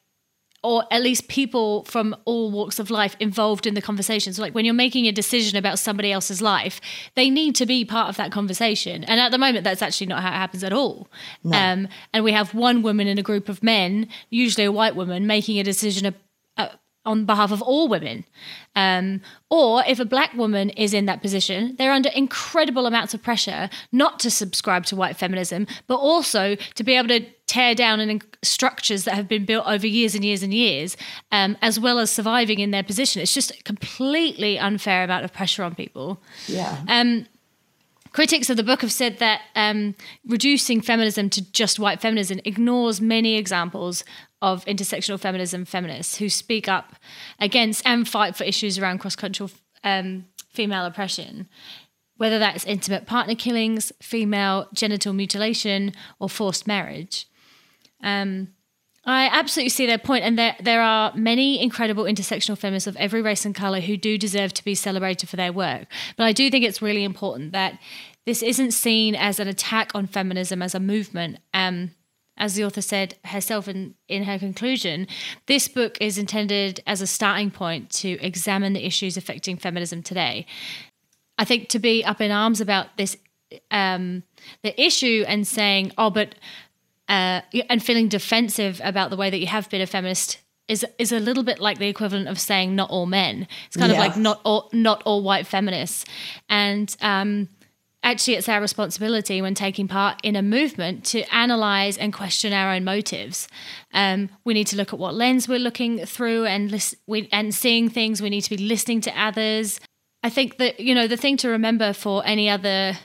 or 0.63 0.85
at 0.91 1.03
least 1.03 1.29
people 1.29 1.85
from 1.85 2.17
all 2.25 2.51
walks 2.51 2.79
of 2.79 2.91
life 2.91 3.17
involved 3.21 3.67
in 3.67 3.75
the 3.75 3.83
conversation. 3.83 4.33
So, 4.33 4.43
like 4.43 4.55
when 4.55 4.65
you're 4.65 4.75
making 4.75 5.07
a 5.07 5.13
decision 5.13 5.57
about 5.57 5.79
somebody 5.79 6.11
else's 6.11 6.43
life, 6.43 6.81
they 7.15 7.31
need 7.31 7.55
to 7.57 7.67
be 7.67 7.85
part 7.85 8.09
of 8.09 8.17
that 8.17 8.33
conversation. 8.33 9.05
And 9.05 9.21
at 9.21 9.31
the 9.31 9.39
moment, 9.39 9.65
that's 9.65 9.83
actually 9.83 10.09
not 10.09 10.23
how 10.23 10.31
it 10.31 10.35
happens 10.35 10.65
at 10.65 10.73
all. 10.73 11.09
No. 11.45 11.57
Um, 11.57 11.89
and 12.13 12.25
we 12.25 12.33
have 12.33 12.55
one 12.55 12.83
woman 12.83 13.07
in 13.07 13.19
a 13.19 13.23
group 13.23 13.49
of 13.49 13.63
men, 13.63 14.09
usually 14.31 14.65
a 14.65 14.73
white 14.73 14.97
woman, 14.97 15.27
making 15.27 15.59
a 15.59 15.63
decision 15.63 16.15
on 17.09 17.25
behalf 17.25 17.51
of 17.51 17.63
all 17.63 17.89
women. 17.89 18.25
Um, 18.77 19.23
or 19.51 19.83
if 19.87 19.99
a 19.99 20.05
black 20.05 20.35
woman 20.35 20.69
is 20.71 20.93
in 20.93 21.07
that 21.07 21.23
position, 21.23 21.75
they're 21.79 21.93
under 21.93 22.11
incredible 22.11 22.87
amounts 22.87 23.15
of 23.15 23.23
pressure 23.23 23.71
not 23.91 24.21
to 24.21 24.31
subscribe 24.31 24.85
to 24.87 24.97
white 24.97 25.17
feminism, 25.17 25.67
but 25.87 25.97
also 25.97 26.55
to 26.75 26.85
be 26.85 26.95
able 26.95 27.09
to 27.09 27.25
tear 27.49 27.75
down 27.75 27.99
and 27.99 28.25
structures 28.43 29.05
that 29.05 29.15
have 29.15 29.27
been 29.27 29.45
built 29.45 29.67
over 29.67 29.87
years 29.87 30.15
and 30.15 30.25
years 30.25 30.45
and 30.45 30.55
years, 30.55 30.97
um, 31.33 31.57
as 31.61 31.81
well 31.81 31.99
as 31.99 32.13
surviving 32.13 32.61
in 32.61 32.71
their 32.71 32.85
position. 32.85 33.21
It's 33.21 33.35
just 33.35 33.51
a 33.51 33.63
completely 33.65 34.59
unfair 34.59 35.03
amount 35.03 35.25
of 35.25 35.33
pressure 35.33 35.65
on 35.65 35.75
people. 35.75 36.23
Yeah. 36.47 36.79
Um, 36.87 37.27
Critics 38.13 38.49
of 38.49 38.57
the 38.57 38.63
book 38.63 38.81
have 38.81 38.93
said 38.93 39.19
that 39.19 39.43
um, 39.55 39.95
reducing 40.27 40.81
feminism 40.81 41.29
to 41.31 41.53
just 41.53 41.79
white 41.79 42.01
feminism 42.01 42.41
ignores 42.45 43.01
many 43.01 43.37
examples 43.37 44.03
of 44.41 44.65
intersectional 44.65 45.21
feminism 45.21 45.65
feminists 45.65 46.17
who 46.17 46.29
speak 46.29 46.69
up 46.69 46.95
against 47.39 47.87
and 47.87 48.09
fight 48.09 48.35
for 48.35 48.45
issues 48.45 48.79
around 48.79 48.99
cross 48.99 49.15
cultural 49.15 49.51
um, 49.85 50.25
female 50.51 50.87
oppression, 50.87 51.49
whether 52.17 52.39
that's 52.39 52.65
intimate 52.65 53.07
partner 53.07 53.35
killings, 53.35 53.93
female 54.01 54.69
genital 54.73 55.13
mutilation, 55.13 55.93
or 56.19 56.29
forced 56.29 56.67
marriage. 56.67 57.29
Um, 58.03 58.49
I 59.05 59.31
absolutely 59.33 59.71
see 59.71 59.87
their 59.87 59.99
point, 59.99 60.25
and 60.25 60.39
there 60.39 60.57
there 60.61 60.83
are 60.83 61.15
many 61.15 61.63
incredible 61.63 62.05
intersectional 62.05 62.59
feminists 62.59 62.87
of 62.87 62.97
every 62.97 63.23
race 63.23 63.47
and 63.47 63.55
color 63.55 63.81
who 63.81 63.97
do 63.97 64.19
deserve 64.19 64.53
to 64.55 64.65
be 64.65 64.75
celebrated 64.75 65.29
for 65.29 65.37
their 65.37 65.53
work. 65.53 65.87
But 66.17 66.25
I 66.25 66.33
do 66.33 66.51
think 66.51 66.65
it's 66.65 66.83
really 66.83 67.05
important 67.05 67.53
that 67.53 67.79
this 68.27 68.43
isn't 68.43 68.73
seen 68.73 69.15
as 69.15 69.41
an 69.41 69.49
attack 69.49 69.95
on 69.95 70.07
feminism 70.07 70.61
as 70.61 70.75
a 70.75 70.81
movement. 70.81 71.39
Um, 71.55 71.93
as 72.37 72.55
the 72.55 72.65
author 72.65 72.83
said 72.83 73.17
herself 73.25 73.67
in, 73.67 73.95
in 74.07 74.23
her 74.23 74.39
conclusion, 74.39 75.09
this 75.47 75.67
book 75.67 75.99
is 76.01 76.19
intended 76.19 76.81
as 76.87 77.01
a 77.01 77.07
starting 77.07 77.51
point 77.51 77.91
to 77.91 78.11
examine 78.21 78.75
the 78.75 78.87
issues 78.87 79.17
affecting 79.17 79.57
feminism 79.57 80.03
today. 80.03 80.47
I 81.37 81.45
think 81.45 81.69
to 81.71 81.79
be 81.79 82.05
up 82.05 82.21
in 82.21 82.31
arms 82.31 82.61
about 82.61 82.97
this 82.97 83.17
um, 83.71 84.23
the 84.63 84.79
issue 84.81 85.25
and 85.27 85.47
saying, 85.47 85.93
"Oh, 85.97 86.11
but 86.11 86.35
uh, 87.09 87.41
and 87.71 87.83
feeling 87.83 88.09
defensive 88.09 88.81
about 88.85 89.11
the 89.11 89.17
way 89.17 89.31
that 89.31 89.39
you 89.39 89.47
have 89.47 89.69
been 89.71 89.81
a 89.81 89.87
feminist 89.87 90.39
is 90.69 90.85
is 90.99 91.13
a 91.13 91.19
little 91.19 91.43
bit 91.43 91.59
like 91.59 91.79
the 91.79 91.89
equivalent 91.89 92.29
of 92.29 92.39
saying 92.39 92.77
not 92.77 92.91
all 92.91 93.07
men. 93.07 93.49
It's 93.67 93.77
kind 93.77 93.91
yeah. 93.91 93.99
of 93.99 94.07
like 94.07 94.17
not 94.17 94.41
all 94.45 94.69
not 94.73 95.03
all 95.05 95.23
white 95.23 95.47
feminists, 95.47 96.05
and 96.49 96.95
um, 97.01 97.49
actually, 98.03 98.35
it's 98.35 98.49
our 98.49 98.61
responsibility 98.61 99.41
when 99.41 99.55
taking 99.55 99.89
part 99.89 100.21
in 100.23 100.37
a 100.37 100.43
movement 100.43 101.05
to 101.07 101.23
analyze 101.35 101.97
and 101.97 102.13
question 102.13 102.53
our 102.53 102.73
own 102.73 102.85
motives. 102.85 103.49
Um, 103.93 104.29
we 104.45 104.55
need 104.55 104.67
to 104.69 104.77
look 104.77 104.93
at 104.93 104.99
what 104.99 105.15
lens 105.15 105.49
we're 105.49 105.59
looking 105.59 106.05
through 106.05 106.45
and 106.45 106.71
list, 106.71 106.95
we, 107.07 107.29
and 107.33 107.55
seeing 107.55 107.89
things. 107.89 108.21
We 108.21 108.31
need 108.31 108.43
to 108.43 108.57
be 108.57 108.63
listening 108.63 109.01
to 109.03 109.21
others. 109.21 109.81
I 110.23 110.31
think 110.31 110.59
that 110.59 110.81
you 110.81 110.95
know 110.95 111.07
the 111.07 111.17
thing 111.17 111.39
to 111.39 111.49
remember 111.49 111.93
for 111.93 112.23
any 112.27 112.51
other 112.51 112.99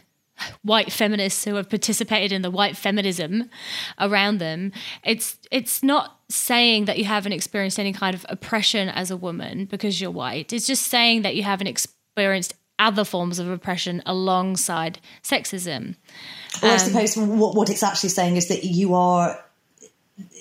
white 0.63 0.91
feminists 0.91 1.45
who 1.45 1.55
have 1.55 1.69
participated 1.69 2.31
in 2.31 2.41
the 2.41 2.51
white 2.51 2.75
feminism 2.75 3.49
around 3.99 4.39
them. 4.39 4.71
It's 5.03 5.37
it's 5.51 5.83
not 5.83 6.19
saying 6.29 6.85
that 6.85 6.97
you 6.97 7.05
haven't 7.05 7.33
experienced 7.33 7.79
any 7.79 7.93
kind 7.93 8.15
of 8.15 8.25
oppression 8.29 8.89
as 8.89 9.11
a 9.11 9.17
woman 9.17 9.65
because 9.65 10.01
you're 10.01 10.11
white. 10.11 10.51
It's 10.51 10.67
just 10.67 10.87
saying 10.87 11.21
that 11.21 11.35
you 11.35 11.43
haven't 11.43 11.67
experienced 11.67 12.55
other 12.79 13.03
forms 13.03 13.39
of 13.39 13.49
oppression 13.49 14.01
alongside 14.05 14.99
sexism. 15.21 15.95
Or 16.61 16.69
I 16.69 16.73
um, 16.73 16.79
suppose 16.79 17.15
what, 17.15 17.55
what 17.55 17.69
it's 17.69 17.83
actually 17.83 18.09
saying 18.09 18.35
is 18.35 18.47
that 18.47 18.63
you 18.63 18.95
are 18.95 19.39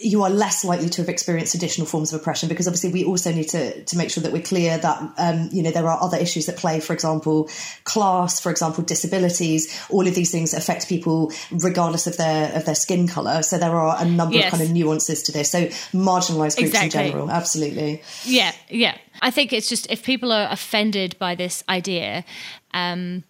you 0.02 0.22
are 0.22 0.28
less 0.28 0.64
likely 0.64 0.90
to 0.90 1.00
have 1.00 1.08
experienced 1.08 1.54
additional 1.54 1.86
forms 1.86 2.12
of 2.12 2.20
oppression 2.20 2.46
because 2.46 2.68
obviously 2.68 2.92
we 2.92 3.04
also 3.04 3.32
need 3.32 3.48
to, 3.48 3.82
to 3.84 3.96
make 3.96 4.10
sure 4.10 4.22
that 4.22 4.30
we're 4.30 4.42
clear 4.42 4.76
that 4.76 5.14
um, 5.16 5.48
you 5.50 5.62
know 5.62 5.70
there 5.70 5.88
are 5.88 5.98
other 6.02 6.18
issues 6.18 6.46
at 6.48 6.58
play 6.58 6.78
for 6.78 6.92
example 6.92 7.48
class 7.84 8.38
for 8.38 8.50
example 8.50 8.84
disabilities. 8.84 9.80
All 9.88 10.06
of 10.06 10.14
these 10.14 10.30
things 10.30 10.52
affect 10.52 10.88
people 10.88 11.32
regardless 11.50 12.06
of 12.06 12.18
their 12.18 12.54
of 12.54 12.66
their 12.66 12.74
skin 12.74 13.08
color. 13.08 13.42
So 13.42 13.56
there 13.56 13.74
are 13.74 13.96
a 13.98 14.04
number 14.04 14.34
yes. 14.34 14.52
of 14.52 14.58
kind 14.58 14.62
of 14.62 14.70
nuances 14.74 15.22
to 15.24 15.32
this. 15.32 15.50
So 15.50 15.66
marginalized 15.96 16.58
groups 16.58 16.74
exactly. 16.74 17.00
in 17.00 17.06
general 17.06 17.30
absolutely. 17.30 18.02
Yeah 18.24 18.52
yeah. 18.68 18.98
I 19.22 19.30
think 19.30 19.54
it's 19.54 19.70
just 19.70 19.90
if 19.90 20.02
people 20.02 20.32
are 20.32 20.48
offended 20.50 21.18
by 21.18 21.34
this 21.34 21.64
idea 21.68 22.26
um, 22.74 23.24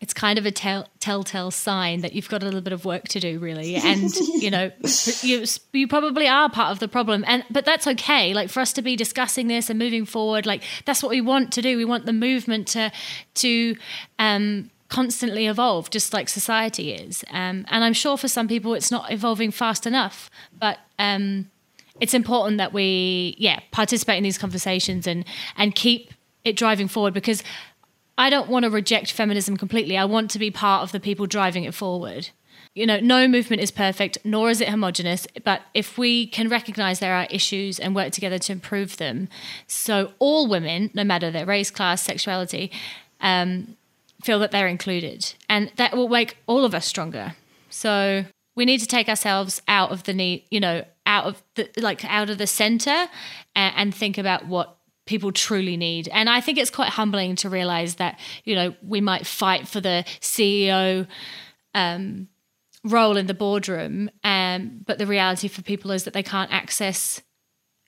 it's 0.00 0.14
kind 0.14 0.38
of 0.38 0.46
a 0.46 0.50
tell, 0.50 0.88
telltale 0.98 1.50
sign 1.50 2.00
that 2.00 2.14
you've 2.14 2.28
got 2.28 2.42
a 2.42 2.46
little 2.46 2.62
bit 2.62 2.72
of 2.72 2.84
work 2.84 3.06
to 3.08 3.20
do 3.20 3.38
really. 3.38 3.76
And 3.76 4.10
you 4.16 4.50
know 4.50 4.70
you, 5.22 5.44
you 5.72 5.88
probably 5.88 6.26
are 6.26 6.48
part 6.48 6.72
of 6.72 6.78
the 6.78 6.88
problem. 6.88 7.24
And 7.26 7.44
but 7.50 7.64
that's 7.64 7.86
okay. 7.86 8.32
Like 8.32 8.48
for 8.48 8.60
us 8.60 8.72
to 8.74 8.82
be 8.82 8.96
discussing 8.96 9.48
this 9.48 9.68
and 9.68 9.78
moving 9.78 10.06
forward 10.06 10.46
like 10.46 10.62
that's 10.86 11.02
what 11.02 11.10
we 11.10 11.20
want 11.20 11.52
to 11.52 11.62
do. 11.62 11.76
We 11.76 11.84
want 11.84 12.06
the 12.06 12.12
movement 12.12 12.68
to 12.68 12.90
to 13.34 13.76
um 14.18 14.70
constantly 14.88 15.46
evolve 15.46 15.88
just 15.90 16.12
like 16.12 16.28
society 16.28 16.92
is. 16.92 17.24
Um, 17.30 17.64
and 17.68 17.84
i'm 17.84 17.92
sure 17.92 18.18
for 18.18 18.26
some 18.26 18.48
people 18.48 18.74
it's 18.74 18.90
not 18.90 19.12
evolving 19.12 19.52
fast 19.52 19.86
enough 19.86 20.28
but 20.58 20.78
um, 20.98 21.48
it's 22.00 22.12
important 22.12 22.58
that 22.58 22.72
we 22.72 23.36
yeah 23.38 23.60
participate 23.70 24.16
in 24.16 24.24
these 24.24 24.36
conversations 24.36 25.06
and 25.06 25.24
and 25.56 25.74
keep 25.74 26.12
it 26.44 26.56
driving 26.56 26.88
forward 26.88 27.14
because 27.14 27.42
I 28.20 28.28
don't 28.28 28.50
want 28.50 28.64
to 28.64 28.70
reject 28.70 29.12
feminism 29.12 29.56
completely. 29.56 29.96
I 29.96 30.04
want 30.04 30.30
to 30.32 30.38
be 30.38 30.50
part 30.50 30.82
of 30.82 30.92
the 30.92 31.00
people 31.00 31.24
driving 31.24 31.64
it 31.64 31.72
forward. 31.72 32.28
You 32.74 32.84
know, 32.84 33.00
no 33.00 33.26
movement 33.26 33.62
is 33.62 33.70
perfect, 33.70 34.18
nor 34.24 34.50
is 34.50 34.60
it 34.60 34.68
homogenous. 34.68 35.26
But 35.42 35.62
if 35.72 35.96
we 35.96 36.26
can 36.26 36.50
recognize 36.50 36.98
there 36.98 37.14
are 37.14 37.26
issues 37.30 37.78
and 37.78 37.94
work 37.94 38.12
together 38.12 38.38
to 38.38 38.52
improve 38.52 38.98
them, 38.98 39.30
so 39.66 40.12
all 40.18 40.46
women, 40.46 40.90
no 40.92 41.02
matter 41.02 41.30
their 41.30 41.46
race, 41.46 41.70
class, 41.70 42.02
sexuality, 42.02 42.70
um, 43.22 43.78
feel 44.22 44.38
that 44.40 44.50
they're 44.50 44.68
included, 44.68 45.32
and 45.48 45.72
that 45.76 45.96
will 45.96 46.10
make 46.10 46.36
all 46.46 46.66
of 46.66 46.74
us 46.74 46.84
stronger. 46.84 47.36
So 47.70 48.26
we 48.54 48.66
need 48.66 48.80
to 48.80 48.86
take 48.86 49.08
ourselves 49.08 49.62
out 49.66 49.92
of 49.92 50.02
the 50.02 50.12
need, 50.12 50.44
you 50.50 50.60
know, 50.60 50.84
out 51.06 51.24
of 51.24 51.42
the 51.54 51.70
like 51.78 52.04
out 52.04 52.28
of 52.28 52.36
the 52.36 52.46
center, 52.46 53.08
and, 53.56 53.74
and 53.76 53.94
think 53.94 54.18
about 54.18 54.46
what 54.46 54.76
people 55.10 55.32
truly 55.32 55.76
need. 55.76 56.06
And 56.12 56.30
I 56.30 56.40
think 56.40 56.56
it's 56.56 56.70
quite 56.70 56.90
humbling 56.90 57.34
to 57.36 57.50
realize 57.50 57.96
that, 57.96 58.16
you 58.44 58.54
know, 58.54 58.76
we 58.80 59.00
might 59.00 59.26
fight 59.26 59.66
for 59.66 59.80
the 59.80 60.04
CEO 60.20 61.08
um, 61.74 62.28
role 62.84 63.16
in 63.16 63.26
the 63.26 63.34
boardroom, 63.34 64.08
um, 64.22 64.82
but 64.86 64.98
the 64.98 65.06
reality 65.06 65.48
for 65.48 65.62
people 65.62 65.90
is 65.90 66.04
that 66.04 66.14
they 66.14 66.22
can't 66.22 66.52
access, 66.52 67.20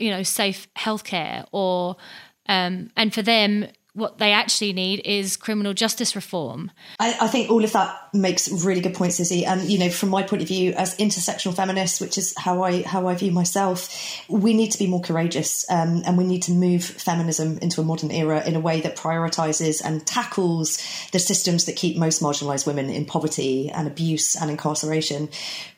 you 0.01 0.11
know, 0.11 0.25
safe 0.25 0.67
healthcare 0.75 1.47
or, 1.53 1.95
um, 2.49 2.91
and 2.97 3.15
for 3.15 3.23
them, 3.23 3.69
what 3.95 4.17
they 4.17 4.33
actually 4.33 4.73
need 4.73 5.03
is 5.05 5.37
criminal 5.37 5.75
justice 5.75 6.17
reform. 6.17 6.71
I, 6.99 7.15
I, 7.21 7.29
think 7.29 7.51
all 7.51 7.63
of 7.63 7.73
that 7.75 7.95
makes 8.15 8.51
really 8.65 8.81
good 8.81 8.95
points, 8.95 9.21
Izzy. 9.21 9.45
And 9.45 9.63
you 9.69 9.79
know, 9.79 9.91
from 9.91 10.09
my 10.09 10.23
point 10.23 10.41
of 10.41 10.49
view 10.49 10.73
as 10.73 10.97
intersectional 10.97 11.55
feminists, 11.55 12.01
which 12.01 12.17
is 12.17 12.33
how 12.39 12.63
I 12.63 12.83
how 12.83 13.07
I 13.09 13.15
view 13.15 13.33
myself, 13.33 13.91
we 14.29 14.55
need 14.55 14.73
to 14.73 14.79
be 14.79 14.87
more 14.87 15.03
courageous, 15.03 15.71
um, 15.71 16.03
and 16.07 16.17
we 16.17 16.25
need 16.25 16.43
to 16.45 16.53
move 16.53 16.83
feminism 16.83 17.59
into 17.59 17.83
a 17.83 17.85
modern 17.85 18.11
era 18.11 18.43
in 18.47 18.57
a 18.57 18.61
way 18.61 18.81
that 18.81 18.97
prioritises 18.97 19.83
and 19.85 20.07
tackles 20.07 20.83
the 21.13 21.19
systems 21.19 21.67
that 21.67 21.77
keep 21.77 21.99
most 21.99 22.23
marginalised 22.23 22.67
women 22.67 22.89
in 22.89 23.05
poverty 23.05 23.71
and 23.71 23.87
abuse 23.87 24.37
and 24.37 24.51
incarceration. 24.51 25.29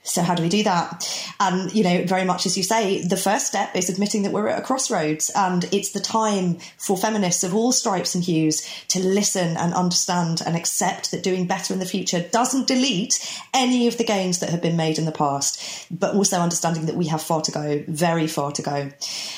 So 0.04 0.22
how 0.22 0.34
do 0.34 0.42
we 0.42 0.50
do 0.50 0.62
that? 0.64 1.32
And 1.40 1.74
you 1.74 1.82
know, 1.82 2.04
very 2.04 2.24
much 2.24 2.46
as 2.46 2.56
you 2.56 2.62
say, 2.62 3.02
the 3.02 3.16
first 3.16 3.48
step 3.48 3.74
is 3.74 3.88
admitting 3.88 4.22
that 4.22 4.32
we're 4.32 4.48
at 4.48 4.60
a 4.60 4.62
crossroads, 4.62 5.30
and 5.34 5.64
it's 5.72 5.90
the 5.90 6.00
time 6.00 6.58
for 6.78 6.96
feminists 6.96 7.42
of 7.42 7.54
all 7.56 7.72
stripes 7.72 8.03
and 8.12 8.24
hues 8.24 8.68
to 8.88 8.98
listen 8.98 9.56
and 9.56 9.72
understand 9.72 10.42
and 10.44 10.56
accept 10.56 11.12
that 11.12 11.22
doing 11.22 11.46
better 11.46 11.72
in 11.72 11.78
the 11.78 11.86
future 11.86 12.20
doesn't 12.32 12.66
delete 12.66 13.20
any 13.54 13.86
of 13.86 13.98
the 13.98 14.04
gains 14.04 14.40
that 14.40 14.50
have 14.50 14.60
been 14.60 14.76
made 14.76 14.98
in 14.98 15.04
the 15.04 15.12
past, 15.12 15.86
but 15.90 16.14
also 16.14 16.38
understanding 16.38 16.86
that 16.86 16.96
we 16.96 17.06
have 17.06 17.22
far 17.22 17.40
to 17.42 17.52
go, 17.52 17.84
very 17.86 18.26
far 18.26 18.50
to 18.50 18.62
go. 18.62 18.90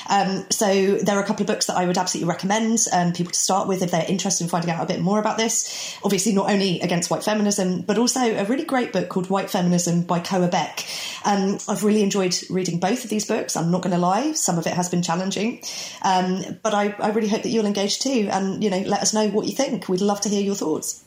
Um, 0.09 0.45
so 0.49 0.95
there 0.95 1.17
are 1.17 1.23
a 1.23 1.25
couple 1.25 1.43
of 1.43 1.47
books 1.47 1.67
that 1.67 1.77
I 1.77 1.85
would 1.85 1.97
absolutely 1.97 2.29
recommend 2.29 2.79
um, 2.91 3.13
people 3.13 3.31
to 3.31 3.39
start 3.39 3.67
with 3.67 3.83
if 3.83 3.91
they're 3.91 4.05
interested 4.07 4.43
in 4.45 4.49
finding 4.49 4.71
out 4.71 4.81
a 4.81 4.87
bit 4.87 5.01
more 5.01 5.19
about 5.19 5.37
this. 5.37 5.97
Obviously, 6.03 6.33
not 6.33 6.49
only 6.49 6.81
against 6.81 7.11
white 7.11 7.23
feminism, 7.23 7.81
but 7.81 7.97
also 7.97 8.21
a 8.21 8.45
really 8.45 8.65
great 8.65 8.91
book 8.91 9.09
called 9.09 9.29
White 9.29 9.49
Feminism 9.49 10.01
by 10.01 10.19
Koa 10.19 10.47
Beck. 10.47 10.85
Um, 11.25 11.57
I've 11.67 11.83
really 11.83 12.01
enjoyed 12.01 12.35
reading 12.49 12.79
both 12.79 13.03
of 13.03 13.09
these 13.09 13.25
books. 13.25 13.55
I'm 13.55 13.69
not 13.69 13.81
going 13.81 13.93
to 13.93 13.99
lie, 13.99 14.31
some 14.31 14.57
of 14.57 14.65
it 14.65 14.73
has 14.73 14.89
been 14.89 15.03
challenging, 15.03 15.61
um, 16.01 16.41
but 16.63 16.73
I, 16.73 16.95
I 16.99 17.09
really 17.09 17.27
hope 17.27 17.43
that 17.43 17.49
you'll 17.49 17.65
engage 17.65 17.99
too, 17.99 18.29
and 18.31 18.56
you 18.61 18.69
know, 18.69 18.79
let 18.79 19.01
us 19.01 19.13
know 19.13 19.27
what 19.29 19.45
you 19.47 19.53
think. 19.53 19.87
We'd 19.89 20.01
love 20.01 20.21
to 20.21 20.29
hear 20.29 20.41
your 20.41 20.55
thoughts. 20.55 21.03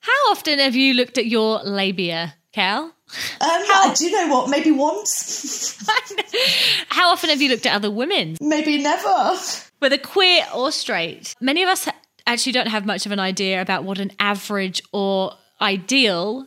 How 0.00 0.30
often 0.30 0.58
have 0.58 0.74
you 0.74 0.94
looked 0.94 1.18
at 1.18 1.26
your 1.26 1.60
labia, 1.64 2.34
Cal? 2.52 2.84
Um, 2.84 2.92
How- 3.40 3.94
do 3.94 4.04
you 4.04 4.10
know 4.12 4.34
what? 4.34 4.50
Maybe 4.50 4.70
once. 4.70 5.76
How 6.88 7.10
often 7.12 7.30
have 7.30 7.40
you 7.40 7.48
looked 7.50 7.66
at 7.66 7.74
other 7.74 7.90
women? 7.90 8.36
Maybe 8.40 8.82
never. 8.82 9.36
Whether 9.78 9.98
queer 9.98 10.44
or 10.54 10.72
straight. 10.72 11.34
Many 11.40 11.62
of 11.62 11.68
us 11.68 11.88
actually 12.26 12.52
don't 12.52 12.68
have 12.68 12.86
much 12.86 13.06
of 13.06 13.12
an 13.12 13.20
idea 13.20 13.60
about 13.60 13.84
what 13.84 13.98
an 13.98 14.10
average 14.18 14.82
or 14.92 15.32
ideal. 15.60 16.46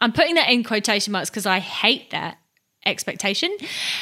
I'm 0.00 0.12
putting 0.12 0.34
that 0.36 0.50
in 0.50 0.62
quotation 0.62 1.12
marks 1.12 1.30
because 1.30 1.46
I 1.46 1.58
hate 1.58 2.10
that 2.10 2.38
expectation. 2.86 3.56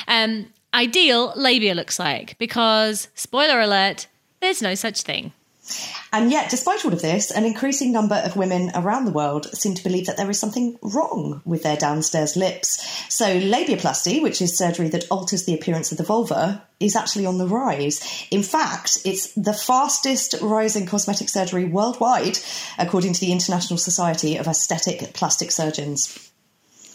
Um, 0.09 0.47
ideal 0.75 1.33
labia 1.37 1.75
looks 1.75 1.99
like 1.99 2.39
because, 2.39 3.09
spoiler 3.15 3.61
alert, 3.61 4.07
there's 4.41 4.63
no 4.63 4.75
such 4.75 5.03
thing. 5.03 5.33
And 6.13 6.31
yet, 6.31 6.51
despite 6.51 6.85
all 6.85 6.93
of 6.93 7.01
this, 7.01 7.31
an 7.31 7.45
increasing 7.45 7.93
number 7.93 8.17
of 8.17 8.37
women 8.37 8.71
around 8.75 9.05
the 9.05 9.13
world 9.13 9.47
seem 9.47 9.75
to 9.75 9.83
believe 9.83 10.07
that 10.07 10.17
there 10.17 10.29
is 10.29 10.39
something 10.39 10.77
wrong 10.83 11.41
with 11.45 11.63
their 11.63 11.77
downstairs 11.77 12.37
lips. 12.37 12.85
So, 13.09 13.41
labiaplasty, 13.41 14.21
which 14.21 14.43
is 14.43 14.59
surgery 14.59 14.89
that 14.89 15.07
alters 15.11 15.45
the 15.45 15.55
appearance 15.55 15.91
of 15.93 15.99
the 15.99 16.05
vulva, 16.05 16.67
is 16.81 16.97
actually 16.97 17.27
on 17.27 17.39
the 17.39 17.47
rise. 17.47 18.27
In 18.31 18.43
fact, 18.43 18.99
it's 19.05 19.33
the 19.35 19.55
fastest 19.55 20.35
rising 20.43 20.85
cosmetic 20.87 21.29
surgery 21.29 21.65
worldwide, 21.65 22.39
according 22.79 23.15
to 23.15 23.21
the 23.21 23.33
International 23.33 23.79
Society 23.79 24.37
of 24.37 24.49
Aesthetic 24.49 25.15
Plastic 25.15 25.51
Surgeons. 25.51 26.32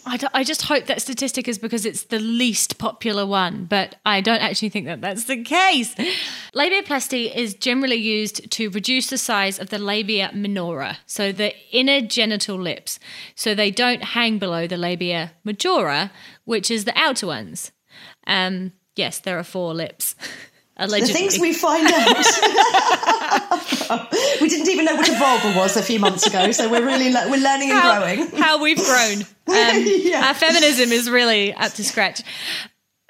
I, 0.08 0.18
I 0.32 0.44
just 0.44 0.62
hope 0.62 0.86
that 0.86 1.02
statistic 1.02 1.48
is 1.48 1.58
because 1.58 1.84
it's 1.84 2.04
the 2.04 2.18
least 2.18 2.78
popular 2.78 3.26
one, 3.26 3.66
but 3.66 3.96
I 4.06 4.20
don't 4.20 4.40
actually 4.40 4.70
think 4.70 4.86
that 4.86 5.00
that's 5.00 5.24
the 5.24 5.42
case. 5.42 5.94
Labiaplasty 6.54 7.34
is 7.34 7.54
generally 7.54 7.96
used 7.96 8.50
to 8.52 8.70
reduce 8.70 9.08
the 9.08 9.18
size 9.18 9.58
of 9.58 9.68
the 9.68 9.78
labia 9.78 10.30
minora, 10.34 10.98
so 11.06 11.30
the 11.30 11.54
inner 11.70 12.00
genital 12.00 12.56
lips, 12.56 12.98
so 13.34 13.54
they 13.54 13.70
don't 13.70 14.02
hang 14.02 14.38
below 14.38 14.66
the 14.66 14.78
labia 14.78 15.32
majora, 15.44 16.10
which 16.44 16.70
is 16.70 16.86
the 16.86 16.98
outer 16.98 17.26
ones. 17.26 17.72
Um, 18.26 18.72
yes, 18.96 19.18
there 19.18 19.38
are 19.38 19.44
four 19.44 19.74
lips. 19.74 20.14
Allegedly. 20.78 21.12
The 21.12 21.18
things 21.18 21.38
we 21.40 21.52
find 21.52 21.90
out. 21.90 22.16
we 24.40 24.48
didn't 24.48 24.68
even 24.68 24.84
know 24.84 24.94
what 24.94 25.08
a 25.08 25.18
vulva 25.18 25.58
was 25.58 25.76
a 25.76 25.82
few 25.82 25.98
months 25.98 26.24
ago, 26.26 26.52
so 26.52 26.70
we're 26.70 26.86
really 26.86 27.12
le- 27.12 27.28
we're 27.28 27.42
learning 27.42 27.70
and 27.70 27.80
how, 27.80 27.98
growing. 27.98 28.30
How 28.30 28.62
we've 28.62 28.84
grown. 28.84 29.24
Um, 29.48 29.82
yeah. 29.86 30.28
Our 30.28 30.34
feminism 30.34 30.92
is 30.92 31.08
really 31.08 31.54
up 31.54 31.72
to 31.72 31.82
scratch. 31.82 32.20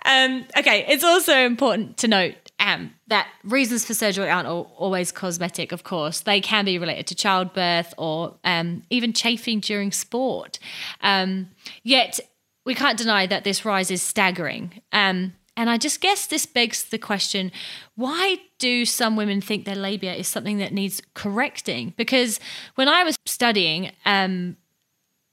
Um, 0.04 0.44
okay, 0.56 0.86
it's 0.88 1.02
also 1.02 1.36
important 1.36 1.96
to 1.96 2.06
note 2.06 2.36
um, 2.60 2.94
that 3.08 3.26
reasons 3.42 3.84
for 3.84 3.92
surgery 3.92 4.30
aren't 4.30 4.46
all, 4.46 4.72
always 4.76 5.10
cosmetic, 5.10 5.72
of 5.72 5.82
course. 5.82 6.20
They 6.20 6.40
can 6.40 6.64
be 6.64 6.78
related 6.78 7.08
to 7.08 7.16
childbirth 7.16 7.92
or 7.98 8.36
um, 8.44 8.84
even 8.90 9.12
chafing 9.12 9.58
during 9.58 9.90
sport. 9.90 10.60
Um, 11.00 11.48
yet, 11.82 12.20
we 12.64 12.74
can't 12.74 12.98
deny 12.98 13.26
that 13.26 13.44
this 13.44 13.64
rise 13.64 13.90
is 13.90 14.00
staggering. 14.00 14.80
Um, 14.92 15.32
and 15.58 15.68
I 15.68 15.76
just 15.76 16.00
guess 16.00 16.26
this 16.26 16.46
begs 16.46 16.84
the 16.84 16.98
question 16.98 17.50
why 17.96 18.38
do 18.58 18.84
some 18.84 19.16
women 19.16 19.40
think 19.40 19.64
their 19.64 19.74
labia 19.74 20.14
is 20.14 20.28
something 20.28 20.58
that 20.58 20.72
needs 20.72 21.02
correcting? 21.14 21.94
Because 21.96 22.38
when 22.76 22.88
I 22.88 23.02
was 23.02 23.16
studying, 23.26 23.90
um, 24.06 24.56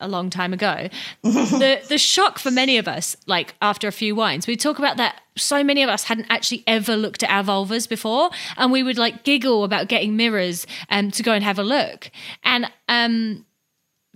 a 0.02 0.08
long 0.10 0.30
time 0.30 0.52
ago. 0.52 0.90
the 1.24 1.82
the 1.88 1.98
shock 1.98 2.38
for 2.38 2.52
many 2.52 2.78
of 2.78 2.88
us, 2.88 3.16
like 3.28 3.56
after 3.62 3.88
a 3.88 3.94
few 3.94 4.14
wines, 4.14 4.46
we 4.46 4.58
talk 4.58 4.78
about 4.78 4.98
that. 4.98 5.22
So 5.38 5.64
many 5.64 5.84
of 5.84 5.90
us 5.90 6.04
hadn't 6.04 6.28
actually 6.30 6.64
ever 6.68 6.98
looked 6.98 7.24
at 7.24 7.30
our 7.30 7.44
vulvas 7.44 7.88
before, 7.88 8.30
and 8.58 8.72
we 8.74 8.84
would 8.84 8.98
like 8.98 9.24
giggle 9.24 9.64
about 9.64 9.88
getting 9.88 10.18
mirrors 10.18 10.68
um, 10.90 11.12
to 11.12 11.24
go 11.24 11.32
and 11.32 11.44
have 11.44 11.60
a 11.60 11.64
look. 11.64 12.12
And 12.44 12.70
um, 12.90 13.46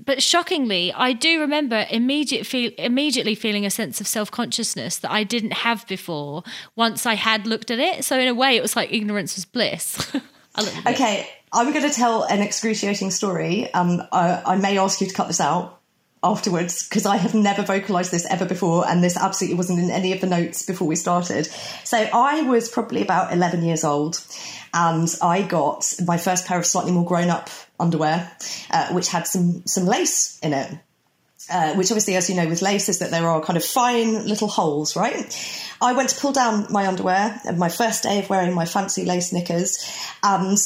but 0.03 0.23
shockingly, 0.23 0.93
I 0.93 1.13
do 1.13 1.41
remember 1.41 1.85
immediate 1.89 2.45
feel, 2.45 2.71
immediately 2.77 3.35
feeling 3.35 3.65
a 3.65 3.69
sense 3.69 3.99
of 3.99 4.07
self 4.07 4.31
consciousness 4.31 4.97
that 4.99 5.11
I 5.11 5.23
didn't 5.23 5.53
have 5.53 5.85
before. 5.87 6.43
Once 6.75 7.05
I 7.05 7.15
had 7.15 7.45
looked 7.45 7.69
at 7.69 7.79
it, 7.79 8.05
so 8.05 8.17
in 8.17 8.27
a 8.27 8.33
way, 8.33 8.55
it 8.55 8.61
was 8.61 8.75
like 8.75 8.93
ignorance 8.93 9.35
was 9.35 9.45
bliss. 9.45 10.15
okay, 10.87 11.29
I'm 11.51 11.73
going 11.73 11.87
to 11.87 11.93
tell 11.93 12.23
an 12.23 12.41
excruciating 12.41 13.11
story. 13.11 13.71
Um, 13.73 14.01
I, 14.11 14.41
I 14.45 14.55
may 14.55 14.77
ask 14.77 15.01
you 15.01 15.07
to 15.07 15.13
cut 15.13 15.27
this 15.27 15.41
out 15.41 15.79
afterwards 16.21 16.87
because 16.87 17.05
I 17.05 17.15
have 17.15 17.33
never 17.33 17.63
vocalized 17.63 18.11
this 18.11 18.25
ever 18.29 18.45
before, 18.45 18.87
and 18.87 19.03
this 19.03 19.17
absolutely 19.17 19.57
wasn't 19.57 19.79
in 19.79 19.89
any 19.89 20.13
of 20.13 20.21
the 20.21 20.27
notes 20.27 20.63
before 20.63 20.87
we 20.87 20.95
started. 20.95 21.47
So 21.83 21.97
I 21.97 22.41
was 22.43 22.69
probably 22.69 23.01
about 23.01 23.33
11 23.33 23.63
years 23.63 23.83
old, 23.83 24.21
and 24.73 25.13
I 25.21 25.41
got 25.41 25.93
my 26.05 26.17
first 26.17 26.45
pair 26.45 26.59
of 26.59 26.65
slightly 26.65 26.91
more 26.91 27.05
grown 27.05 27.29
up 27.29 27.49
underwear, 27.79 28.31
uh, 28.71 28.93
which 28.93 29.07
had 29.07 29.27
some 29.27 29.65
some 29.65 29.85
lace 29.85 30.39
in 30.39 30.53
it. 30.53 30.71
Uh, 31.51 31.73
which 31.73 31.89
obviously, 31.89 32.15
as 32.15 32.29
you 32.29 32.35
know, 32.35 32.47
with 32.47 32.61
lace 32.61 32.89
is 32.89 32.99
that 32.99 33.09
there 33.09 33.27
are 33.27 33.41
kind 33.41 33.57
of 33.57 33.65
fine 33.65 34.27
little 34.27 34.47
holes, 34.47 34.95
right? 34.95 35.35
I 35.81 35.93
went 35.93 36.09
to 36.09 36.19
pull 36.19 36.31
down 36.31 36.67
my 36.69 36.85
underwear 36.85 37.41
my 37.55 37.69
first 37.69 38.03
day 38.03 38.19
of 38.19 38.29
wearing 38.29 38.53
my 38.53 38.65
fancy 38.65 39.03
lace 39.03 39.33
knickers, 39.33 39.83
and 40.21 40.57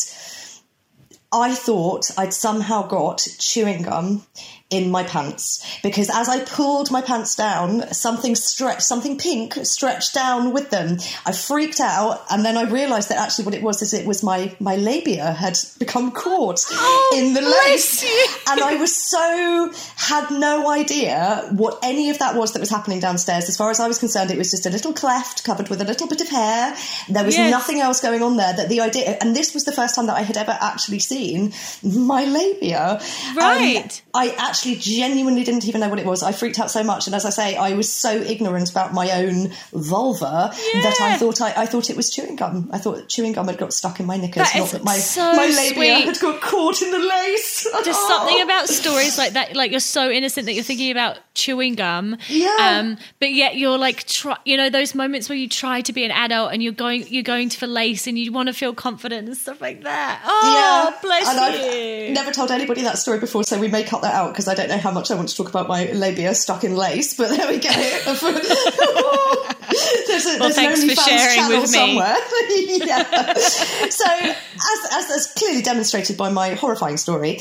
I 1.31 1.55
thought 1.55 2.12
I'd 2.17 2.33
somehow 2.33 2.86
got 2.88 3.25
chewing 3.39 3.83
gum 3.83 4.25
in 4.73 4.89
my 4.89 5.03
pants 5.03 5.63
because 5.83 6.09
as 6.09 6.27
I 6.27 6.43
pulled 6.43 6.89
my 6.89 7.01
pants 7.01 7.35
down, 7.35 7.93
something 7.93 8.35
stretched, 8.35 8.81
something 8.81 9.19
pink 9.19 9.53
stretched 9.63 10.15
down 10.15 10.51
with 10.51 10.71
them. 10.71 10.97
I 11.25 11.31
freaked 11.31 11.79
out, 11.79 12.23
and 12.31 12.43
then 12.43 12.57
I 12.57 12.63
realised 12.63 13.09
that 13.09 13.19
actually 13.19 13.45
what 13.45 13.53
it 13.53 13.61
was 13.61 13.83
is 13.83 13.93
it 13.93 14.07
was 14.07 14.23
my 14.23 14.55
my 14.59 14.75
labia 14.75 15.31
had 15.31 15.57
become 15.77 16.11
caught 16.11 16.59
oh, 16.71 17.15
in 17.15 17.33
the 17.33 17.41
lace, 17.41 18.03
and 18.49 18.61
I 18.61 18.75
was 18.75 18.95
so 18.95 19.71
had 19.95 20.31
no 20.31 20.69
idea 20.69 21.47
what 21.51 21.77
any 21.83 22.09
of 22.09 22.17
that 22.19 22.35
was 22.35 22.53
that 22.53 22.59
was 22.59 22.71
happening 22.71 22.99
downstairs. 22.99 23.49
As 23.49 23.57
far 23.57 23.69
as 23.69 23.79
I 23.79 23.87
was 23.87 23.99
concerned, 23.99 24.31
it 24.31 24.37
was 24.37 24.49
just 24.49 24.65
a 24.65 24.71
little 24.71 24.93
cleft 24.93 25.43
covered 25.43 25.69
with 25.69 25.81
a 25.81 25.85
little 25.85 26.07
bit 26.07 26.21
of 26.21 26.29
hair. 26.29 26.75
There 27.09 27.23
was 27.23 27.35
yes. 27.37 27.51
nothing 27.51 27.79
else 27.79 28.01
going 28.01 28.23
on 28.23 28.37
there. 28.37 28.53
That 28.53 28.69
the 28.69 28.81
idea, 28.81 29.17
and 29.21 29.35
this 29.35 29.53
was 29.53 29.65
the 29.65 29.71
first 29.71 29.93
time 29.95 30.07
that 30.07 30.17
I 30.17 30.21
had 30.21 30.37
ever 30.37 30.57
actually 30.59 30.99
seen 30.99 31.53
my 31.83 32.25
labia. 32.25 32.99
Right. 33.35 33.83
Um, 33.83 33.89
I 34.15 34.35
actually 34.39 34.62
actually 34.63 34.79
genuinely 34.79 35.43
didn't 35.43 35.67
even 35.67 35.82
know 35.82 35.89
what 35.89 36.00
it 36.00 36.05
was. 36.05 36.24
I 36.24 36.32
freaked 36.32 36.58
out 36.60 36.72
so 36.72 36.84
much, 36.84 37.08
and 37.08 37.15
as 37.15 37.25
I 37.25 37.29
say, 37.32 37.55
I 37.58 37.74
was 37.74 37.91
so 37.91 38.12
ignorant 38.12 38.72
about 38.72 38.93
my 38.93 39.12
own 39.12 39.51
vulva 39.74 40.53
yeah. 40.74 40.82
that 40.82 41.01
I 41.01 41.17
thought 41.17 41.41
I, 41.41 41.53
I, 41.63 41.65
thought 41.65 41.89
it 41.89 41.98
was 41.98 42.10
chewing 42.10 42.38
gum. 42.38 42.70
I 42.72 42.77
thought 42.77 43.10
chewing 43.10 43.34
gum 43.34 43.48
had 43.48 43.58
got 43.58 43.74
stuck 43.74 44.00
in 44.00 44.05
my 44.05 44.15
knickers, 44.15 44.51
that 44.51 44.58
not 44.58 44.70
that 44.70 44.84
my 44.84 44.96
so 44.96 45.22
my 45.36 45.48
labia 45.48 45.74
sweet. 45.74 46.05
had 46.05 46.20
got 46.20 46.41
caught 46.41 46.82
in 46.82 46.91
the 46.91 47.00
lace. 47.00 47.67
Just 47.84 48.08
something 48.08 48.41
about 48.43 48.70
stories 48.70 49.17
like 49.17 49.34
that, 49.34 49.55
like 49.55 49.72
you're 49.72 49.79
so 49.82 50.10
innocent 50.10 50.46
that 50.46 50.53
you're 50.53 50.63
thinking 50.63 50.91
about 50.91 51.20
chewing 51.34 51.75
gum. 51.75 52.17
Yeah. 52.29 52.55
Um, 52.60 52.98
but 53.20 53.34
yet 53.34 53.58
you're 53.58 53.77
like, 53.77 54.05
try, 54.05 54.38
you 54.46 54.55
know, 54.55 54.70
those 54.70 54.96
moments 54.96 55.27
where 55.27 55.38
you 55.38 55.50
try 55.50 55.82
to 55.82 55.91
be 55.91 56.05
an 56.05 56.12
adult 56.12 56.53
and 56.53 56.63
you're 56.63 56.74
going, 56.74 57.05
you're 57.08 57.24
going 57.24 57.50
to 57.50 57.58
for 57.58 57.67
lace 57.67 58.08
and 58.08 58.17
you 58.17 58.32
want 58.32 58.48
to 58.48 58.53
feel 58.53 58.74
confident 58.74 59.27
and 59.27 59.36
stuff 59.36 59.60
like 59.60 59.84
that. 59.84 60.22
Oh, 60.25 60.91
yeah. 60.93 61.01
bless 61.01 61.27
and 61.27 61.55
you. 61.55 62.08
I've 62.08 62.13
never 62.13 62.32
told 62.32 62.51
anybody 62.51 62.84
that 62.84 62.98
story 62.98 63.20
before, 63.20 63.43
so 63.43 63.60
we 63.60 63.67
may 63.67 63.84
cut 63.84 64.01
that 64.03 64.13
out 64.13 64.32
because 64.32 64.48
I 64.48 64.52
don't 64.53 64.69
know 64.69 64.77
how 64.77 64.91
much 64.91 65.12
I 65.12 65.15
want 65.15 65.29
to 65.29 65.36
talk 65.36 65.50
about 65.50 65.67
my 65.67 65.91
labia 65.91 66.33
stuck 66.36 66.63
in 66.63 66.75
lace. 66.75 67.13
But 67.15 67.29
there 67.29 67.48
we 67.48 67.60
go. 67.60 67.69
there's 70.07 70.25
a, 70.25 70.39
well, 70.39 70.50
there's 70.50 70.55
thanks 70.55 70.83
for 70.83 70.95
sharing 71.10 71.48
with 71.50 71.72
me. 71.72 71.98
yeah. 72.86 73.33
So, 73.33 74.05
as, 74.05 74.91
as, 74.91 75.12
as 75.12 75.34
clearly 75.38 75.62
demonstrated 75.62 76.17
by 76.17 76.30
my 76.30 76.49
horrifying 76.51 76.97
story, 76.97 77.38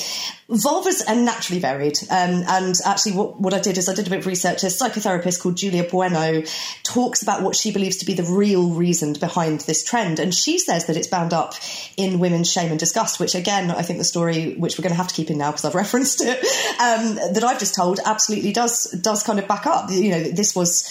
vulvas 0.48 1.02
are 1.08 1.14
naturally 1.14 1.60
varied. 1.60 1.98
Um, 2.10 2.44
and 2.46 2.74
actually, 2.84 3.12
what, 3.12 3.40
what 3.40 3.54
I 3.54 3.60
did 3.60 3.78
is 3.78 3.88
I 3.88 3.94
did 3.94 4.06
a 4.06 4.10
bit 4.10 4.20
of 4.20 4.26
research. 4.26 4.62
A 4.62 4.66
psychotherapist 4.66 5.40
called 5.42 5.56
Julia 5.56 5.84
Bueno 5.84 6.42
talks 6.84 7.22
about 7.22 7.42
what 7.42 7.56
she 7.56 7.72
believes 7.72 7.98
to 7.98 8.06
be 8.06 8.14
the 8.14 8.22
real 8.24 8.70
reason 8.70 9.14
behind 9.14 9.60
this 9.60 9.84
trend. 9.84 10.18
And 10.18 10.34
she 10.34 10.58
says 10.58 10.86
that 10.86 10.96
it's 10.96 11.08
bound 11.08 11.32
up 11.32 11.54
in 11.96 12.18
women's 12.18 12.50
shame 12.50 12.70
and 12.70 12.78
disgust, 12.78 13.20
which, 13.20 13.34
again, 13.34 13.70
I 13.70 13.82
think 13.82 13.98
the 13.98 14.04
story, 14.04 14.54
which 14.54 14.78
we're 14.78 14.82
going 14.82 14.92
to 14.92 14.96
have 14.96 15.08
to 15.08 15.14
keep 15.14 15.30
in 15.30 15.38
now 15.38 15.50
because 15.50 15.64
I've 15.64 15.74
referenced 15.74 16.22
it, 16.22 16.38
um, 16.80 17.01
Um, 17.02 17.14
that 17.14 17.44
I've 17.44 17.58
just 17.58 17.74
told 17.74 18.00
absolutely 18.04 18.52
does, 18.52 18.90
does 18.90 19.22
kind 19.22 19.38
of 19.38 19.48
back 19.48 19.66
up. 19.66 19.90
You 19.90 20.10
know, 20.10 20.22
this 20.22 20.54
was 20.54 20.88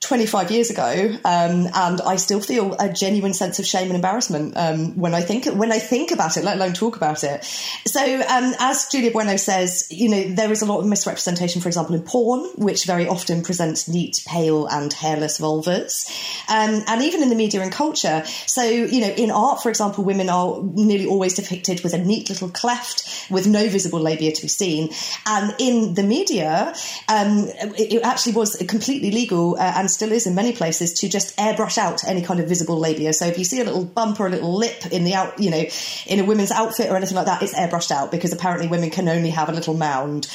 25 0.00 0.50
years 0.50 0.70
ago, 0.70 1.14
um, 1.26 1.68
and 1.74 2.00
I 2.00 2.16
still 2.16 2.40
feel 2.40 2.74
a 2.80 2.88
genuine 2.90 3.34
sense 3.34 3.58
of 3.58 3.66
shame 3.66 3.88
and 3.88 3.96
embarrassment 3.96 4.56
um, 4.56 4.96
when 4.98 5.12
I 5.12 5.20
think 5.20 5.44
when 5.44 5.70
I 5.70 5.78
think 5.78 6.10
about 6.10 6.38
it, 6.38 6.42
let 6.42 6.56
alone 6.56 6.72
talk 6.72 6.96
about 6.96 7.22
it. 7.22 7.44
So, 7.44 8.02
um, 8.02 8.54
as 8.58 8.88
Julia 8.90 9.10
Bueno 9.10 9.36
says, 9.36 9.88
you 9.90 10.08
know, 10.08 10.22
there 10.34 10.50
is 10.50 10.62
a 10.62 10.66
lot 10.66 10.80
of 10.80 10.86
misrepresentation, 10.86 11.60
for 11.60 11.68
example, 11.68 11.94
in 11.94 12.02
porn, 12.02 12.48
which 12.56 12.86
very 12.86 13.06
often 13.08 13.42
presents 13.42 13.88
neat, 13.88 14.22
pale, 14.26 14.66
and 14.68 14.90
hairless 14.90 15.38
vulvas, 15.38 16.08
um, 16.48 16.82
and 16.88 17.02
even 17.02 17.22
in 17.22 17.28
the 17.28 17.36
media 17.36 17.60
and 17.60 17.70
culture. 17.70 18.24
So, 18.46 18.62
you 18.62 19.02
know, 19.02 19.10
in 19.10 19.30
art, 19.30 19.62
for 19.62 19.68
example, 19.68 20.02
women 20.02 20.30
are 20.30 20.62
nearly 20.62 21.06
always 21.06 21.34
depicted 21.34 21.84
with 21.84 21.92
a 21.92 21.98
neat 21.98 22.30
little 22.30 22.48
cleft 22.48 23.28
with 23.30 23.46
no 23.46 23.68
visible 23.68 24.00
labia 24.00 24.32
to 24.32 24.42
be 24.42 24.48
seen, 24.48 24.88
and 25.26 25.54
in 25.58 25.92
the 25.92 26.02
media, 26.02 26.74
um, 27.06 27.48
it, 27.76 28.00
actually 28.00 28.32
was 28.32 28.56
completely 28.66 29.10
legal 29.10 29.56
uh, 29.56 29.74
and 29.76 29.89
still 29.90 30.12
is 30.12 30.26
in 30.26 30.34
many 30.34 30.52
places 30.52 30.92
to 30.94 31.08
just 31.08 31.36
airbrush 31.36 31.78
out 31.78 32.04
any 32.04 32.22
kind 32.22 32.40
of 32.40 32.48
visible 32.48 32.78
labia. 32.78 33.12
So 33.12 33.26
if 33.26 33.38
you 33.38 33.44
see 33.44 33.60
a 33.60 33.64
little 33.64 33.84
bump 33.84 34.20
or 34.20 34.26
a 34.26 34.30
little 34.30 34.56
lip 34.56 34.86
in 34.90 35.04
the 35.04 35.14
out, 35.14 35.38
you 35.38 35.50
know, 35.50 35.64
in 36.06 36.20
a 36.20 36.24
women's 36.24 36.50
outfit 36.50 36.90
or 36.90 36.96
anything 36.96 37.16
like 37.16 37.26
that, 37.26 37.42
it's 37.42 37.54
airbrushed 37.54 37.90
out 37.90 38.10
because 38.10 38.32
apparently 38.32 38.68
women 38.68 38.90
can 38.90 39.08
only 39.08 39.30
have 39.30 39.48
a 39.48 39.52
little 39.52 39.74
mound. 39.74 40.28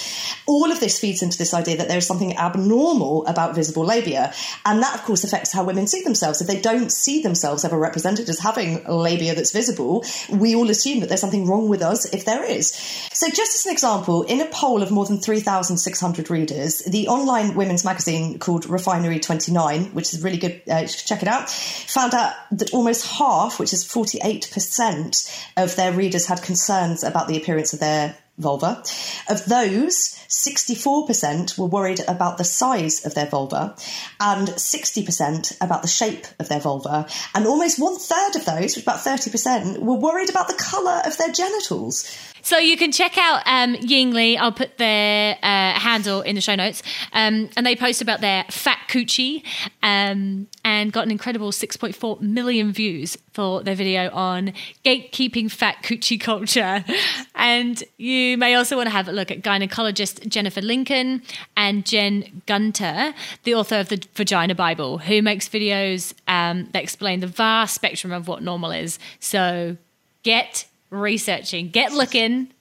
All 0.45 0.71
of 0.71 0.79
this 0.79 0.99
feeds 0.99 1.21
into 1.21 1.37
this 1.37 1.53
idea 1.53 1.77
that 1.77 1.87
there's 1.87 2.05
something 2.05 2.37
abnormal 2.37 3.25
about 3.25 3.55
visible 3.55 3.85
labia. 3.85 4.33
And 4.65 4.81
that, 4.81 4.95
of 4.95 5.03
course, 5.03 5.23
affects 5.23 5.51
how 5.51 5.63
women 5.63 5.87
see 5.87 6.01
themselves. 6.03 6.41
If 6.41 6.47
they 6.47 6.59
don't 6.59 6.91
see 6.91 7.21
themselves 7.21 7.65
ever 7.65 7.77
represented 7.77 8.29
as 8.29 8.39
having 8.39 8.83
labia 8.85 9.35
that's 9.35 9.51
visible, 9.51 10.05
we 10.29 10.55
all 10.55 10.69
assume 10.69 10.99
that 10.99 11.09
there's 11.09 11.21
something 11.21 11.47
wrong 11.47 11.69
with 11.69 11.81
us 11.81 12.05
if 12.13 12.25
there 12.25 12.43
is. 12.43 12.71
So, 13.13 13.27
just 13.29 13.55
as 13.55 13.65
an 13.65 13.71
example, 13.71 14.23
in 14.23 14.41
a 14.41 14.45
poll 14.45 14.83
of 14.83 14.91
more 14.91 15.05
than 15.05 15.19
3,600 15.19 16.29
readers, 16.29 16.79
the 16.79 17.07
online 17.07 17.55
women's 17.55 17.85
magazine 17.85 18.39
called 18.39 18.67
Refinery 18.67 19.19
20 19.19 19.44
which 19.93 20.13
is 20.13 20.23
really 20.23 20.37
good. 20.37 20.61
Uh, 20.69 20.85
check 20.85 21.21
it 21.21 21.27
out. 21.27 21.49
Found 21.49 22.13
out 22.13 22.33
that 22.51 22.73
almost 22.73 23.07
half, 23.07 23.59
which 23.59 23.73
is 23.73 23.85
48% 23.85 25.49
of 25.57 25.75
their 25.75 25.91
readers 25.91 26.25
had 26.25 26.41
concerns 26.41 27.03
about 27.03 27.27
the 27.27 27.37
appearance 27.37 27.73
of 27.73 27.79
their 27.79 28.17
vulva. 28.37 28.83
Of 29.29 29.45
those, 29.45 30.19
64% 30.35 31.57
were 31.57 31.65
worried 31.65 32.01
about 32.07 32.37
the 32.37 32.43
size 32.43 33.05
of 33.05 33.15
their 33.15 33.25
vulva 33.25 33.75
and 34.19 34.47
60% 34.49 35.57
about 35.61 35.81
the 35.81 35.87
shape 35.87 36.27
of 36.39 36.49
their 36.49 36.59
vulva. 36.59 37.07
And 37.33 37.47
almost 37.47 37.79
one 37.79 37.97
third 37.97 38.35
of 38.35 38.45
those, 38.45 38.75
which 38.75 38.83
about 38.83 38.99
30%, 38.99 39.79
were 39.79 39.95
worried 39.95 40.29
about 40.29 40.49
the 40.49 40.55
colour 40.55 41.01
of 41.05 41.17
their 41.17 41.31
genitals. 41.31 42.05
So 42.45 42.59
you 42.59 42.77
can 42.77 42.91
check 42.91 43.17
out 43.17 43.41
um, 43.47 43.73
Yingli. 43.73 44.37
I'll 44.37 44.51
put 44.51 44.77
their 44.77 45.35
uh, 45.41 45.79
handle 45.79 46.21
in 46.21 46.35
the 46.35 46.41
show 46.41 46.53
notes. 46.53 46.83
Um, 47.11 47.49
and 47.57 47.65
they 47.65 47.75
post 47.75 48.03
about 48.03 48.21
their 48.21 48.43
fat 48.51 48.77
coochie 48.87 49.43
um, 49.81 50.47
and 50.63 50.93
got 50.93 51.05
an 51.05 51.11
incredible 51.11 51.51
6.4 51.51 52.21
million 52.21 52.71
views 52.71 53.17
for 53.33 53.63
their 53.63 53.73
video 53.73 54.11
on 54.11 54.53
gatekeeping 54.85 55.49
fat 55.49 55.77
coochie 55.81 56.19
culture. 56.19 56.83
And 57.37 57.83
you 57.97 58.37
may 58.37 58.55
also 58.55 58.75
want 58.77 58.87
to 58.87 58.91
have 58.91 59.07
a 59.07 59.11
look 59.11 59.29
at 59.29 59.43
gynecologist 59.43 60.24
Jennifer 60.29 60.61
Lincoln 60.61 61.21
and 61.55 61.85
Jen 61.85 62.41
Gunter, 62.45 63.13
the 63.43 63.55
author 63.55 63.79
of 63.79 63.89
the 63.89 64.03
Vagina 64.15 64.55
Bible, 64.55 64.99
who 64.99 65.21
makes 65.21 65.47
videos 65.47 66.13
um, 66.27 66.69
that 66.71 66.83
explain 66.83 67.19
the 67.19 67.27
vast 67.27 67.75
spectrum 67.75 68.11
of 68.11 68.27
what 68.27 68.43
normal 68.43 68.71
is. 68.71 68.99
So 69.19 69.77
get 70.23 70.65
researching, 70.89 71.69
get 71.69 71.93
looking 71.93 72.51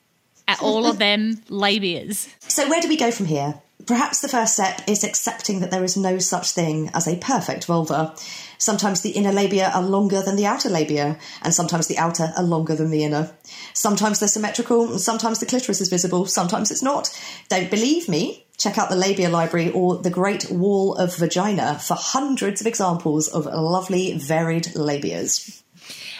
at 0.46 0.62
all 0.62 0.86
of 0.86 0.98
them 0.98 1.36
labias. 1.48 2.28
So, 2.40 2.68
where 2.68 2.80
do 2.80 2.88
we 2.88 2.96
go 2.96 3.10
from 3.10 3.26
here? 3.26 3.54
Perhaps 3.86 4.20
the 4.20 4.28
first 4.28 4.54
step 4.54 4.80
is 4.86 5.04
accepting 5.04 5.60
that 5.60 5.70
there 5.70 5.84
is 5.84 5.96
no 5.96 6.18
such 6.18 6.52
thing 6.52 6.90
as 6.94 7.06
a 7.06 7.16
perfect 7.16 7.66
vulva. 7.66 8.14
Sometimes 8.56 9.02
the 9.02 9.10
inner 9.10 9.32
labia 9.32 9.70
are 9.74 9.82
longer 9.82 10.22
than 10.22 10.36
the 10.36 10.46
outer 10.46 10.70
labia, 10.70 11.18
and 11.42 11.52
sometimes 11.52 11.86
the 11.86 11.98
outer 11.98 12.32
are 12.36 12.42
longer 12.42 12.74
than 12.74 12.90
the 12.90 13.04
inner. 13.04 13.36
Sometimes 13.74 14.20
they're 14.20 14.28
symmetrical, 14.28 14.98
sometimes 14.98 15.40
the 15.40 15.46
clitoris 15.46 15.80
is 15.80 15.88
visible, 15.88 16.24
sometimes 16.24 16.70
it's 16.70 16.82
not. 16.82 17.10
Don't 17.48 17.70
believe 17.70 18.08
me? 18.08 18.46
Check 18.56 18.78
out 18.78 18.88
the 18.88 18.96
Labia 18.96 19.28
Library 19.28 19.70
or 19.70 19.96
the 19.98 20.10
Great 20.10 20.48
Wall 20.50 20.94
of 20.94 21.16
Vagina 21.16 21.78
for 21.80 21.96
hundreds 21.98 22.60
of 22.60 22.68
examples 22.68 23.26
of 23.28 23.46
lovely, 23.46 24.16
varied 24.16 24.66
labias. 24.76 25.63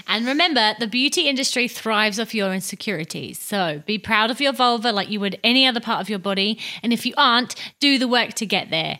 And 0.06 0.26
remember, 0.26 0.74
the 0.78 0.86
beauty 0.86 1.28
industry 1.28 1.66
thrives 1.68 2.20
off 2.20 2.34
your 2.34 2.52
insecurities. 2.52 3.38
So 3.38 3.82
be 3.86 3.98
proud 3.98 4.30
of 4.30 4.40
your 4.40 4.52
vulva 4.52 4.92
like 4.92 5.10
you 5.10 5.20
would 5.20 5.38
any 5.42 5.66
other 5.66 5.80
part 5.80 6.00
of 6.00 6.10
your 6.10 6.18
body. 6.18 6.58
And 6.82 6.92
if 6.92 7.06
you 7.06 7.14
aren't, 7.16 7.54
do 7.80 7.98
the 7.98 8.08
work 8.08 8.34
to 8.34 8.46
get 8.46 8.70
there. 8.70 8.98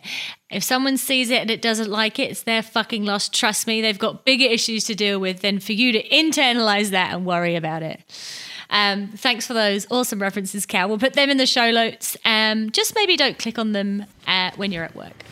If 0.49 0.63
someone 0.63 0.97
sees 0.97 1.29
it 1.29 1.41
and 1.41 1.51
it 1.51 1.61
doesn't 1.61 1.89
like 1.89 2.17
it, 2.19 2.31
it's 2.31 2.43
their 2.43 2.63
fucking 2.63 3.05
loss. 3.05 3.29
Trust 3.29 3.67
me, 3.67 3.81
they've 3.81 3.99
got 3.99 4.25
bigger 4.25 4.45
issues 4.45 4.85
to 4.85 4.95
deal 4.95 5.19
with 5.19 5.41
than 5.41 5.59
for 5.59 5.73
you 5.73 5.91
to 5.91 6.07
internalize 6.09 6.89
that 6.91 7.13
and 7.13 7.25
worry 7.25 7.55
about 7.55 7.83
it. 7.83 8.01
Um, 8.69 9.09
thanks 9.09 9.45
for 9.45 9.53
those 9.53 9.85
awesome 9.91 10.19
references, 10.19 10.65
Cal. 10.65 10.87
We'll 10.87 10.97
put 10.97 11.13
them 11.13 11.29
in 11.29 11.37
the 11.37 11.45
show 11.45 11.71
notes. 11.71 12.17
Um, 12.25 12.71
just 12.71 12.95
maybe 12.95 13.15
don't 13.15 13.37
click 13.37 13.59
on 13.59 13.73
them 13.73 14.05
uh, 14.27 14.51
when 14.55 14.71
you're 14.71 14.83
at 14.83 14.95
work. 14.95 15.23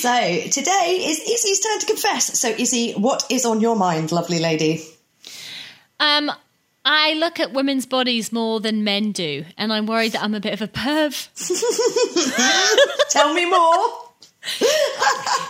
So 0.00 0.40
today 0.50 1.04
is 1.06 1.20
Izzy's 1.20 1.60
turn 1.60 1.78
to 1.78 1.86
confess. 1.86 2.38
So, 2.38 2.48
Izzy, 2.48 2.92
what 2.92 3.24
is 3.30 3.44
on 3.44 3.60
your 3.60 3.76
mind, 3.76 4.10
lovely 4.10 4.40
lady? 4.40 4.84
Um, 6.00 6.32
I 6.84 7.14
look 7.14 7.38
at 7.38 7.52
women's 7.52 7.86
bodies 7.86 8.32
more 8.32 8.60
than 8.60 8.82
men 8.82 9.12
do, 9.12 9.44
and 9.56 9.72
I'm 9.72 9.86
worried 9.86 10.12
that 10.12 10.22
I'm 10.22 10.34
a 10.34 10.40
bit 10.40 10.52
of 10.52 10.62
a 10.62 10.68
perv. 10.68 11.28
Tell 13.10 13.32
me 13.32 13.48
more. 13.48 14.04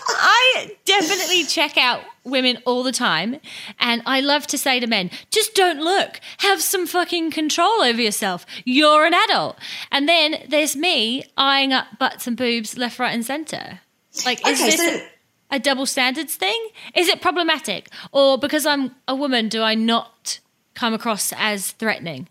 I 0.09 0.77
definitely 0.85 1.45
check 1.45 1.77
out 1.77 2.03
women 2.23 2.59
all 2.67 2.83
the 2.83 2.93
time, 2.93 3.41
and 3.81 4.03
I 4.07 4.21
love 4.21 4.47
to 4.49 4.59
say 4.59 4.79
to 4.79 4.87
men, 4.87 5.11
just 5.31 5.55
don't 5.55 5.81
look. 5.81 6.21
Have 6.39 6.63
some 6.63 6.87
fucking 6.87 7.31
control 7.31 7.83
over 7.83 8.01
yourself. 8.01 8.45
You're 8.65 9.07
an 9.07 9.15
adult. 9.15 9.57
And 9.91 10.09
then 10.09 10.45
there's 10.49 10.77
me 10.77 11.25
eyeing 11.37 11.73
up 11.73 11.99
butts 11.99 12.27
and 12.27 12.37
boobs 12.37 12.77
left, 12.77 12.99
right, 12.99 13.15
and 13.15 13.25
centre. 13.25 13.81
Like, 14.25 14.47
is 14.47 14.61
Okay, 14.61 14.71
this 14.71 14.81
so- 15.01 15.07
a, 15.51 15.59
double 15.59 15.87
standards 15.87 16.37
thing? 16.37 16.69
Is 16.95 17.09
it 17.09 17.21
problematic? 17.21 17.89
Or 18.13 18.39
because 18.39 18.67
I'm 18.67 18.95
a 19.09 19.15
woman, 19.15 19.49
do 19.49 19.63
I 19.63 19.75
not 19.75 20.41
come 20.75 20.95
across 20.95 21.33
as 21.37 21.71
threatening? 21.73 22.29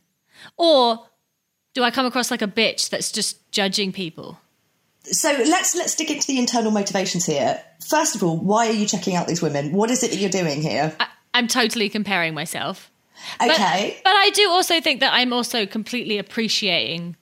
Or 0.58 1.06
do 1.74 1.84
I 1.84 1.92
come 1.92 2.06
across 2.06 2.30
like 2.32 2.42
a 2.42 2.48
bitch 2.48 2.90
that's 2.90 3.12
just 3.12 3.50
judging 3.52 3.92
people? 3.92 4.40
So 5.06 5.30
let's 5.32 5.76
let's 5.76 5.96
dig 5.96 6.10
into 6.12 6.28
the 6.28 6.38
internal 6.40 6.72
motivations 6.72 7.26
here. 7.26 7.62
First 7.86 8.16
of 8.16 8.24
all, 8.24 8.38
why 8.38 8.68
are 8.68 8.74
you 8.74 8.86
checking 8.86 9.16
out 9.16 9.28
these 9.28 9.42
women? 9.42 9.74
What 9.74 9.92
is 9.92 10.02
it 10.04 10.12
that 10.12 10.18
you're 10.18 10.30
doing 10.30 10.62
here? 10.62 10.96
I, 11.00 11.08
I'm 11.34 11.48
totally 11.48 11.90
comparing 11.90 12.34
myself. 12.34 12.90
But, 13.40 13.52
Okay. 13.52 13.98
but 14.04 14.14
I 14.16 14.30
do 14.32 14.50
also 14.50 14.80
think 14.82 15.00
that 15.02 15.14
I'm 15.14 15.34
also 15.34 15.66
completely 15.66 16.18
appreciating 16.18 17.16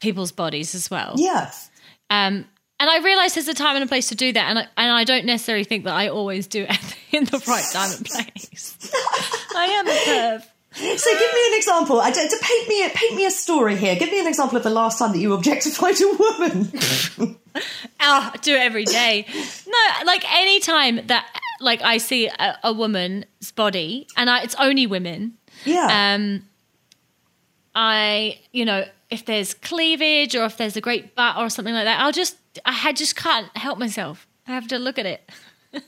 people's 0.00 0.32
bodies 0.32 0.74
as 0.74 0.90
well. 0.90 1.14
yeah. 1.16 1.52
Um, 2.10 2.46
and 2.80 2.88
I 2.90 2.98
realize 2.98 3.34
there's 3.34 3.48
a 3.48 3.54
time 3.54 3.76
and 3.76 3.84
a 3.84 3.88
place 3.88 4.08
to 4.08 4.14
do 4.14 4.32
that, 4.32 4.50
and 4.50 4.58
I, 4.58 4.66
and 4.76 4.92
I 4.92 5.04
don't 5.04 5.24
necessarily 5.24 5.64
think 5.64 5.84
that 5.84 5.94
I 5.94 6.08
always 6.08 6.46
do 6.46 6.66
it 6.68 6.96
in 7.12 7.24
the 7.24 7.42
right 7.46 7.64
time 7.72 7.90
and 7.96 8.04
place. 8.04 8.76
I 9.54 9.66
am 9.66 9.86
a 9.86 9.90
perv. 9.90 10.44
So 10.74 11.10
give 11.10 11.34
me 11.34 11.48
an 11.48 11.56
example. 11.56 12.00
I 12.00 12.10
to 12.10 12.38
paint 12.40 12.68
me 12.68 12.84
a, 12.84 12.90
paint 12.90 13.16
me 13.16 13.26
a 13.26 13.30
story 13.30 13.76
here. 13.76 13.96
Give 13.96 14.10
me 14.10 14.20
an 14.20 14.28
example 14.28 14.58
of 14.58 14.62
the 14.62 14.70
last 14.70 14.98
time 14.98 15.12
that 15.12 15.18
you 15.18 15.32
objectified 15.32 16.00
a 16.00 16.16
woman. 16.16 17.36
Oh, 18.00 18.30
I 18.34 18.36
do 18.42 18.54
it 18.54 18.60
every 18.60 18.84
day. 18.84 19.26
No, 19.66 20.04
like 20.04 20.24
any 20.32 20.60
time 20.60 21.06
that 21.06 21.26
like 21.60 21.82
I 21.82 21.98
see 21.98 22.28
a, 22.28 22.58
a 22.62 22.72
woman's 22.72 23.50
body, 23.56 24.06
and 24.16 24.30
I, 24.30 24.42
it's 24.42 24.54
only 24.56 24.86
women. 24.86 25.34
Yeah. 25.64 26.14
Um, 26.14 26.44
I, 27.74 28.38
you 28.52 28.64
know, 28.64 28.84
if 29.10 29.24
there's 29.24 29.54
cleavage 29.54 30.34
or 30.36 30.44
if 30.44 30.56
there's 30.56 30.76
a 30.76 30.80
great 30.80 31.14
butt 31.14 31.36
or 31.36 31.48
something 31.48 31.74
like 31.74 31.84
that, 31.84 32.00
I'll 32.00 32.12
just, 32.12 32.36
I 32.64 32.72
had- 32.72 32.96
just 32.96 33.16
can't 33.16 33.54
help 33.56 33.78
myself. 33.78 34.26
I 34.46 34.52
have 34.52 34.68
to 34.68 34.78
look 34.78 34.98
at 34.98 35.06
it. 35.06 35.30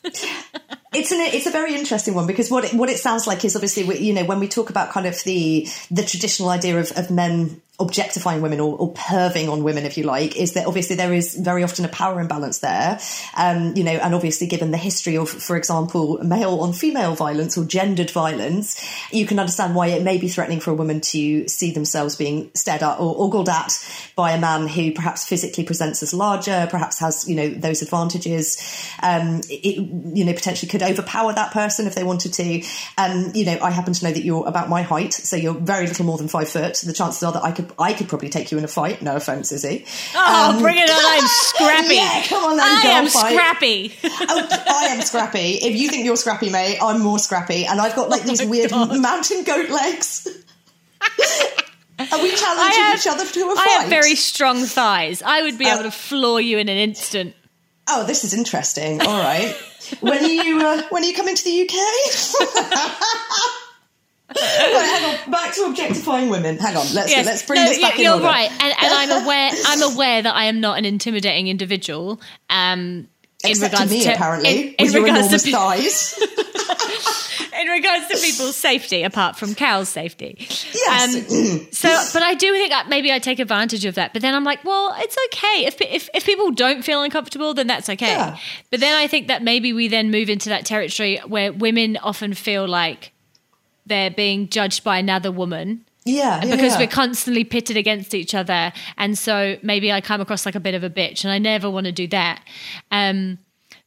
It's 0.92 1.12
an 1.12 1.20
it's 1.20 1.46
a 1.46 1.50
very 1.52 1.76
interesting 1.76 2.14
one 2.14 2.26
because 2.26 2.50
what 2.50 2.64
it, 2.64 2.74
what 2.74 2.90
it 2.90 2.98
sounds 2.98 3.24
like 3.24 3.44
is 3.44 3.54
obviously 3.54 3.96
you 3.98 4.12
know 4.12 4.24
when 4.24 4.40
we 4.40 4.48
talk 4.48 4.70
about 4.70 4.90
kind 4.90 5.06
of 5.06 5.22
the 5.22 5.68
the 5.88 6.02
traditional 6.02 6.48
idea 6.48 6.80
of, 6.80 6.90
of 6.96 7.12
men 7.12 7.62
objectifying 7.80 8.42
women 8.42 8.60
or, 8.60 8.76
or 8.76 8.92
perving 8.92 9.50
on 9.50 9.64
women 9.64 9.84
if 9.84 9.96
you 9.96 10.04
like 10.04 10.36
is 10.36 10.52
that 10.52 10.66
obviously 10.66 10.96
there 10.96 11.12
is 11.12 11.34
very 11.34 11.64
often 11.64 11.84
a 11.84 11.88
power 11.88 12.20
imbalance 12.20 12.58
there. 12.60 12.98
Um, 13.36 13.74
you 13.76 13.84
know 13.84 13.92
and 13.92 14.14
obviously 14.14 14.46
given 14.46 14.70
the 14.70 14.78
history 14.78 15.16
of 15.16 15.28
for 15.28 15.56
example 15.56 16.18
male 16.22 16.60
on 16.60 16.72
female 16.72 17.14
violence 17.14 17.56
or 17.56 17.64
gendered 17.64 18.10
violence 18.10 18.84
you 19.12 19.26
can 19.26 19.38
understand 19.38 19.74
why 19.74 19.88
it 19.88 20.02
may 20.02 20.18
be 20.18 20.28
threatening 20.28 20.60
for 20.60 20.70
a 20.70 20.74
woman 20.74 21.00
to 21.00 21.48
see 21.48 21.72
themselves 21.72 22.16
being 22.16 22.50
stared 22.54 22.82
at 22.82 22.98
or 22.98 23.14
ogled 23.18 23.48
at 23.48 23.72
by 24.16 24.32
a 24.32 24.40
man 24.40 24.66
who 24.66 24.92
perhaps 24.92 25.24
physically 25.26 25.64
presents 25.64 26.02
as 26.02 26.12
larger 26.12 26.66
perhaps 26.70 26.98
has 26.98 27.28
you 27.28 27.34
know 27.34 27.48
those 27.48 27.82
advantages. 27.82 28.58
Um, 29.02 29.40
it, 29.48 29.76
you 29.76 30.24
know 30.24 30.32
potentially 30.32 30.68
could 30.68 30.82
overpower 30.82 31.32
that 31.32 31.52
person 31.52 31.86
if 31.86 31.94
they 31.94 32.04
wanted 32.04 32.32
to. 32.34 32.62
Um, 32.98 33.30
you 33.34 33.44
know 33.44 33.58
I 33.62 33.70
happen 33.70 33.92
to 33.92 34.04
know 34.04 34.12
that 34.12 34.24
you're 34.24 34.46
about 34.46 34.68
my 34.68 34.82
height 34.82 35.12
so 35.12 35.36
you're 35.36 35.54
very 35.54 35.86
little 35.86 36.06
more 36.06 36.18
than 36.18 36.28
five 36.28 36.48
foot. 36.48 36.74
The 36.74 36.92
chances 36.92 37.22
are 37.22 37.32
that 37.32 37.44
I 37.44 37.52
could 37.52 37.69
I 37.78 37.92
could 37.92 38.08
probably 38.08 38.28
take 38.28 38.50
you 38.52 38.58
in 38.58 38.64
a 38.64 38.68
fight 38.68 39.02
no 39.02 39.16
offense 39.16 39.52
Izzy 39.52 39.84
Oh, 40.14 40.50
Um, 40.56 40.62
bring 40.62 40.76
it 40.78 40.88
on! 40.90 40.96
I'm 40.98 41.26
scrappy. 41.28 41.94
yeah, 41.94 42.22
come 42.26 42.44
on 42.44 42.60
I 42.60 42.82
am 42.86 43.06
fight. 43.08 43.32
scrappy. 43.32 43.92
oh, 44.04 44.48
I 44.68 44.86
am 44.94 45.02
scrappy. 45.02 45.54
If 45.62 45.76
you 45.76 45.88
think 45.88 46.04
you're 46.04 46.16
scrappy, 46.16 46.50
mate, 46.50 46.78
I'm 46.82 47.00
more 47.00 47.18
scrappy, 47.18 47.64
and 47.66 47.80
I've 47.80 47.94
got 47.94 48.08
like 48.10 48.22
these 48.24 48.40
Oh 48.40 48.44
my 48.44 48.50
weird 48.50 48.70
God. 48.70 49.00
mountain 49.00 49.44
goat 49.44 49.68
legs. 49.70 50.26
Are 52.00 52.22
we 52.22 52.34
challenging 52.34 52.82
have- 52.82 52.98
each 52.98 53.06
other 53.06 53.26
to 53.26 53.50
a 53.50 53.54
fight? 53.56 53.66
I 53.66 53.68
have 53.80 53.90
very 53.90 54.14
strong 54.14 54.64
thighs. 54.64 55.22
I 55.22 55.42
would 55.42 55.58
be 55.58 55.66
Uh, 55.66 55.74
able 55.74 55.82
to 55.84 55.90
floor 55.90 56.40
you 56.40 56.56
in 56.58 56.68
an 56.70 56.78
instant. 56.78 57.34
Oh, 57.88 58.04
this 58.04 58.24
is 58.24 58.32
interesting. 58.32 59.00
All 59.02 59.18
right. 59.22 59.54
when 60.00 60.24
are 60.24 60.28
you 60.28 60.60
uh, 60.60 60.82
when 60.90 61.02
are 61.02 61.06
you 61.06 61.14
coming 61.14 61.34
to 61.34 61.44
the 61.44 61.62
UK? 61.62 61.74
hang 64.40 65.18
on. 65.24 65.30
Back 65.30 65.54
to 65.54 65.64
objectifying 65.64 66.28
women. 66.30 66.58
Hang 66.58 66.76
on. 66.76 66.86
Let's 66.94 67.10
Yes. 67.10 67.26
let's 67.26 67.42
bring 67.44 67.62
No, 67.62 67.68
this 67.68 67.80
back 67.80 67.94
you- 67.94 67.98
in 68.00 68.04
You're 68.04 68.14
order. 68.14 68.24
right, 68.26 68.50
and, 68.50 68.62
and 68.62 68.74
I'm 68.80 69.10
aware. 69.24 69.50
I'm 69.66 69.82
aware 69.94 70.22
that 70.22 70.34
I 70.34 70.44
am 70.44 70.60
not 70.60 70.78
an 70.78 70.84
intimidating 70.84 71.48
individual. 71.48 72.20
Um, 72.48 73.08
in 73.42 73.52
Except 73.52 73.72
regards 73.72 73.90
to 73.92 73.98
me, 73.98 74.04
to 74.04 74.12
apparently, 74.14 74.50
in, 74.50 74.74
in 74.78 74.86
with 74.86 74.94
your 74.94 75.02
regards 75.04 75.26
enormous 75.28 75.42
to 75.44 75.50
thighs. 75.50 77.50
in 77.60 77.68
regards 77.68 78.06
to 78.08 78.18
people's 78.18 78.54
safety, 78.54 79.02
apart 79.02 79.38
from 79.38 79.54
Cal's 79.54 79.88
safety. 79.88 80.36
Yes. 80.74 81.14
Um, 81.32 81.66
so, 81.72 81.88
but 82.12 82.22
I 82.22 82.34
do 82.34 82.52
think 82.52 82.68
that 82.70 82.90
maybe 82.90 83.10
I 83.10 83.18
take 83.18 83.38
advantage 83.38 83.86
of 83.86 83.94
that. 83.94 84.12
But 84.12 84.20
then 84.20 84.34
I'm 84.34 84.44
like, 84.44 84.62
well, 84.62 84.94
it's 84.98 85.16
okay 85.32 85.64
if 85.64 85.80
if, 85.80 86.10
if 86.12 86.26
people 86.26 86.50
don't 86.50 86.82
feel 86.84 87.02
uncomfortable, 87.02 87.54
then 87.54 87.66
that's 87.66 87.88
okay. 87.88 88.08
Yeah. 88.08 88.36
But 88.70 88.80
then 88.80 88.94
I 88.94 89.06
think 89.06 89.28
that 89.28 89.42
maybe 89.42 89.72
we 89.72 89.88
then 89.88 90.10
move 90.10 90.28
into 90.28 90.50
that 90.50 90.66
territory 90.66 91.16
where 91.26 91.50
women 91.50 91.96
often 91.96 92.34
feel 92.34 92.68
like 92.68 93.12
they're 93.90 94.10
being 94.10 94.48
judged 94.48 94.82
by 94.82 94.98
another 94.98 95.30
woman. 95.30 95.84
Yeah, 96.06 96.42
yeah, 96.42 96.56
because 96.56 96.72
yeah. 96.72 96.78
we're 96.78 96.86
constantly 96.86 97.44
pitted 97.44 97.76
against 97.76 98.14
each 98.14 98.34
other. 98.34 98.72
And 98.96 99.18
so 99.18 99.58
maybe 99.62 99.92
i 99.92 100.00
come 100.00 100.22
across 100.22 100.46
like 100.46 100.54
a 100.54 100.60
bit 100.60 100.74
of 100.74 100.82
a 100.82 100.88
bitch 100.88 101.24
and 101.24 101.32
i 101.32 101.38
never 101.38 101.68
want 101.68 101.84
to 101.86 101.92
do 101.92 102.08
that. 102.08 102.42
Um 102.90 103.38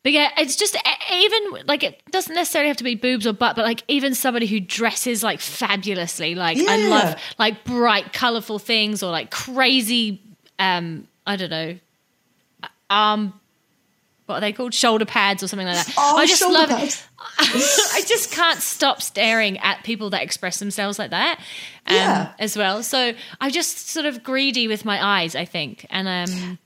but 0.04 0.12
yeah 0.12 0.30
it's 0.38 0.56
just 0.56 0.78
even 1.12 1.66
like 1.66 1.82
it 1.82 2.02
doesn't 2.12 2.36
necessarily 2.36 2.68
have 2.68 2.78
to 2.78 2.84
be 2.84 2.94
boobs 2.94 3.26
or 3.26 3.34
butt 3.34 3.56
but 3.56 3.63
like 3.63 3.84
even 3.88 4.13
somebody 4.13 4.46
who 4.46 4.60
dresses 4.60 5.24
like 5.24 5.39
fabulously 5.39 6.36
like 6.36 6.58
i 6.58 6.88
love 6.89 7.16
like 7.39 7.63
bright 7.63 8.12
colorful 8.12 8.60
things 8.60 9.02
or 9.02 9.12
like 9.12 9.32
crazy 9.32 10.22
um 10.60 11.08
i 11.26 11.38
don't 11.38 11.50
know 11.50 11.78
um 12.89 13.34
what 14.26 14.36
are 14.36 14.42
they 14.42 14.54
called 14.54 14.74
shoulder 14.74 15.06
pads 15.06 15.44
or 15.44 15.48
something 15.48 15.68
like 15.68 15.86
that 15.86 15.94
Oh, 15.98 16.18
i 16.18 16.26
just 16.26 16.42
love 16.42 16.70
pads. 16.70 17.04
I 17.40 18.02
just 18.06 18.32
can't 18.32 18.60
stop 18.62 19.02
staring 19.02 19.58
at 19.60 19.84
people 19.84 20.10
that 20.12 20.22
express 20.24 20.60
themselves 20.60 21.00
like 21.00 21.12
that 21.12 21.40
um, 21.88 21.96
Yeah. 21.96 22.34
as 22.38 22.58
well. 22.58 22.84
So 22.84 23.14
I'm 23.40 23.52
just 23.52 23.90
sort 23.90 24.06
of 24.06 24.24
greedy 24.24 24.68
with 24.68 24.84
my 24.84 25.02
eyes, 25.22 25.34
I 25.36 25.46
think. 25.46 25.86
And 25.90 26.08
um, 26.30 26.60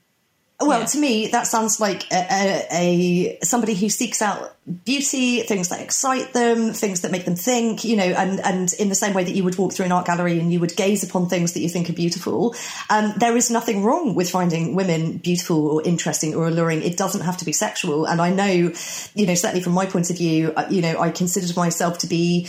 Well, 0.59 0.79
Yeah. 0.79 0.85
to 0.87 0.97
me, 0.97 1.27
that 1.27 1.45
sounds 1.45 1.79
like 1.79 2.11
a, 2.11 2.25
a, 2.31 2.67
a 2.71 3.39
somebody 3.45 3.75
who 3.75 3.89
seeks 3.89 4.23
out 4.23 4.55
beauty, 4.85 5.41
things 5.41 5.69
that 5.69 5.81
excite 5.81 6.33
them, 6.33 6.73
things 6.73 7.01
that 7.01 7.11
make 7.11 7.25
them 7.25 7.35
think, 7.35 7.83
you 7.85 7.95
know, 7.95 8.03
and 8.05 8.39
and 8.39 8.73
in 8.73 8.89
the 8.89 8.95
same 8.95 9.13
way 9.13 9.23
that 9.23 9.35
you 9.35 9.43
would 9.43 9.55
walk 9.59 9.73
through 9.73 9.85
an 9.85 9.91
art 9.91 10.07
gallery 10.07 10.39
and 10.39 10.51
you 10.51 10.59
would 10.59 10.75
gaze 10.75 11.03
upon 11.03 11.29
things 11.29 11.53
that 11.53 11.59
you 11.59 11.69
think 11.69 11.91
are 11.91 11.93
beautiful, 11.93 12.55
um, 12.89 13.13
there 13.17 13.37
is 13.37 13.51
nothing 13.51 13.83
wrong 13.83 14.15
with 14.15 14.31
finding 14.31 14.73
women 14.73 15.17
beautiful 15.17 15.67
or 15.67 15.83
interesting 15.83 16.33
or 16.33 16.47
alluring. 16.47 16.81
It 16.81 16.97
doesn't 16.97 17.21
have 17.21 17.37
to 17.37 17.45
be 17.45 17.53
sexual, 17.53 18.05
and 18.05 18.19
I 18.19 18.31
know, 18.31 18.73
you 19.13 19.27
know, 19.27 19.35
certainly 19.35 19.61
from 19.61 19.73
my 19.73 19.85
point 19.85 20.09
of 20.09 20.17
view, 20.17 20.53
uh, 20.55 20.65
you 20.71 20.81
know, 20.81 20.99
I 20.99 21.11
considered 21.11 21.55
myself 21.55 21.99
to 21.99 22.07
be 22.07 22.47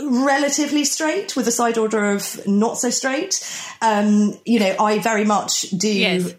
relatively 0.00 0.84
straight 0.84 1.36
with 1.36 1.46
a 1.46 1.52
side 1.52 1.78
order 1.78 2.10
of 2.10 2.44
not 2.46 2.76
so 2.78 2.90
straight. 2.90 3.40
Um, 3.80 4.36
you 4.44 4.58
know, 4.58 4.74
I 4.80 4.98
very 4.98 5.24
much 5.24 5.70
do 5.70 5.88
Yes. 5.88 6.34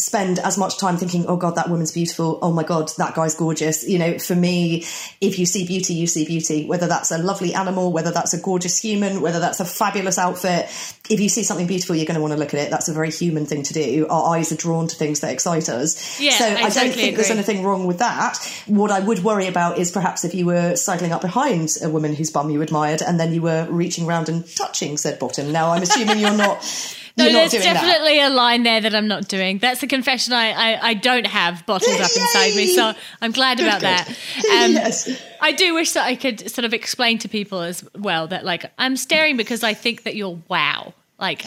Spend 0.00 0.38
as 0.38 0.58
much 0.58 0.78
time 0.78 0.96
thinking, 0.96 1.26
oh 1.26 1.36
God, 1.36 1.56
that 1.56 1.68
woman's 1.68 1.92
beautiful. 1.92 2.38
Oh 2.42 2.52
my 2.52 2.62
God, 2.62 2.90
that 2.98 3.14
guy's 3.14 3.34
gorgeous. 3.34 3.86
You 3.86 3.98
know, 3.98 4.18
for 4.18 4.34
me, 4.34 4.84
if 5.20 5.38
you 5.38 5.46
see 5.46 5.66
beauty, 5.66 5.94
you 5.94 6.06
see 6.06 6.24
beauty, 6.24 6.66
whether 6.66 6.86
that's 6.86 7.10
a 7.10 7.18
lovely 7.18 7.54
animal, 7.54 7.92
whether 7.92 8.10
that's 8.10 8.34
a 8.34 8.40
gorgeous 8.40 8.78
human, 8.78 9.20
whether 9.20 9.40
that's 9.40 9.60
a 9.60 9.64
fabulous 9.64 10.18
outfit. 10.18 10.66
If 11.08 11.20
you 11.20 11.28
see 11.28 11.42
something 11.42 11.66
beautiful, 11.66 11.96
you're 11.96 12.06
going 12.06 12.16
to 12.16 12.20
want 12.20 12.32
to 12.32 12.38
look 12.38 12.54
at 12.54 12.60
it. 12.60 12.70
That's 12.70 12.88
a 12.88 12.92
very 12.92 13.10
human 13.10 13.46
thing 13.46 13.62
to 13.64 13.72
do. 13.72 14.06
Our 14.08 14.36
eyes 14.36 14.52
are 14.52 14.56
drawn 14.56 14.88
to 14.88 14.96
things 14.96 15.20
that 15.20 15.32
excite 15.32 15.68
us. 15.68 16.20
Yeah, 16.20 16.32
so 16.32 16.44
I 16.46 16.54
I, 16.54 16.60
don't 16.62 16.72
totally 16.72 16.92
think 16.92 17.16
there's 17.16 17.30
anything 17.30 17.62
wrong 17.62 17.86
with 17.86 17.98
that. 17.98 18.38
What 18.66 18.90
I 18.90 19.00
would 19.00 19.22
worry 19.22 19.46
about 19.46 19.78
is 19.78 19.90
perhaps 19.90 20.24
if 20.24 20.34
you 20.34 20.46
were 20.46 20.76
sidling 20.76 21.12
up 21.12 21.22
behind 21.22 21.70
a 21.82 21.88
woman 21.88 22.14
whose 22.14 22.30
bum 22.30 22.50
you 22.50 22.62
admired 22.62 23.02
and 23.02 23.18
then 23.18 23.32
you 23.32 23.42
were 23.42 23.66
reaching 23.70 24.06
around 24.06 24.28
and 24.28 24.46
touching 24.56 24.96
said 24.96 25.18
bottom. 25.18 25.52
Now, 25.52 25.70
I'm 25.70 25.82
assuming 25.82 26.18
you're 26.18 26.36
not. 26.36 26.64
No, 27.26 27.32
there's 27.32 27.50
doing 27.52 27.62
that. 27.64 27.74
definitely 27.74 28.20
a 28.20 28.30
line 28.30 28.62
there 28.62 28.80
that 28.80 28.94
I'm 28.94 29.08
not 29.08 29.28
doing. 29.28 29.58
That's 29.58 29.82
a 29.82 29.86
confession 29.86 30.32
I, 30.32 30.50
I, 30.52 30.88
I 30.88 30.94
don't 30.94 31.26
have 31.26 31.64
bottled 31.66 32.00
up 32.00 32.10
inside 32.16 32.54
me, 32.54 32.74
so 32.74 32.92
I'm 33.20 33.32
glad 33.32 33.60
about 33.60 33.80
good. 33.80 33.88
that. 33.88 34.08
Um, 34.50 34.72
yes. 34.72 35.22
I 35.40 35.52
do 35.52 35.74
wish 35.74 35.92
that 35.92 36.04
I 36.06 36.16
could 36.16 36.50
sort 36.50 36.64
of 36.64 36.74
explain 36.74 37.18
to 37.18 37.28
people 37.28 37.60
as 37.60 37.84
well 37.94 38.26
that 38.28 38.44
like 38.44 38.70
I'm 38.78 38.96
staring 38.96 39.36
because 39.36 39.62
I 39.62 39.74
think 39.74 40.02
that 40.04 40.16
you're 40.16 40.38
wow, 40.48 40.92
like 41.18 41.44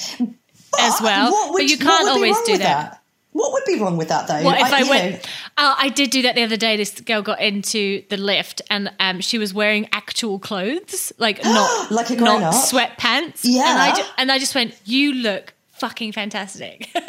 as 0.80 1.00
well. 1.02 1.32
Would- 1.52 1.60
but 1.60 1.66
you 1.70 1.78
can't 1.78 2.08
always 2.10 2.40
do 2.42 2.54
with 2.54 2.62
that. 2.62 3.00
What 3.34 3.52
would 3.54 3.64
be 3.66 3.80
wrong 3.80 3.98
with 3.98 4.10
that, 4.10 4.28
though? 4.28 4.44
What 4.44 4.60
if 4.62 4.72
I, 4.72 4.80
you 4.82 4.90
went? 4.92 5.28
Oh, 5.58 5.76
I 5.76 5.90
did 5.90 6.12
do 6.12 6.22
that 6.22 6.36
the 6.36 6.44
other 6.44 6.56
day. 6.56 6.78
This 6.78 7.02
girl 7.02 7.24
got 7.24 7.42
into 7.42 8.04
the 8.10 8.18
lift, 8.18 8.62
and 8.70 8.92
um, 9.00 9.22
she 9.22 9.40
was 9.40 9.56
wearing 9.56 9.90
actual 9.92 10.38
clothes, 10.38 11.12
like 11.18 11.44
not 11.44 11.90
Like 11.92 12.12
a 12.12 12.16
not 12.16 12.20
grown-up? 12.20 12.54
sweatpants. 12.54 13.40
Yeah. 13.42 13.72
and 13.72 13.80
I 13.80 13.96
ju- 13.96 14.08
and 14.20 14.32
I 14.32 14.38
just 14.38 14.54
went, 14.54 14.76
"You 14.86 15.14
look 15.14 15.56
fucking 15.88 16.12
fantastic." 16.14 16.90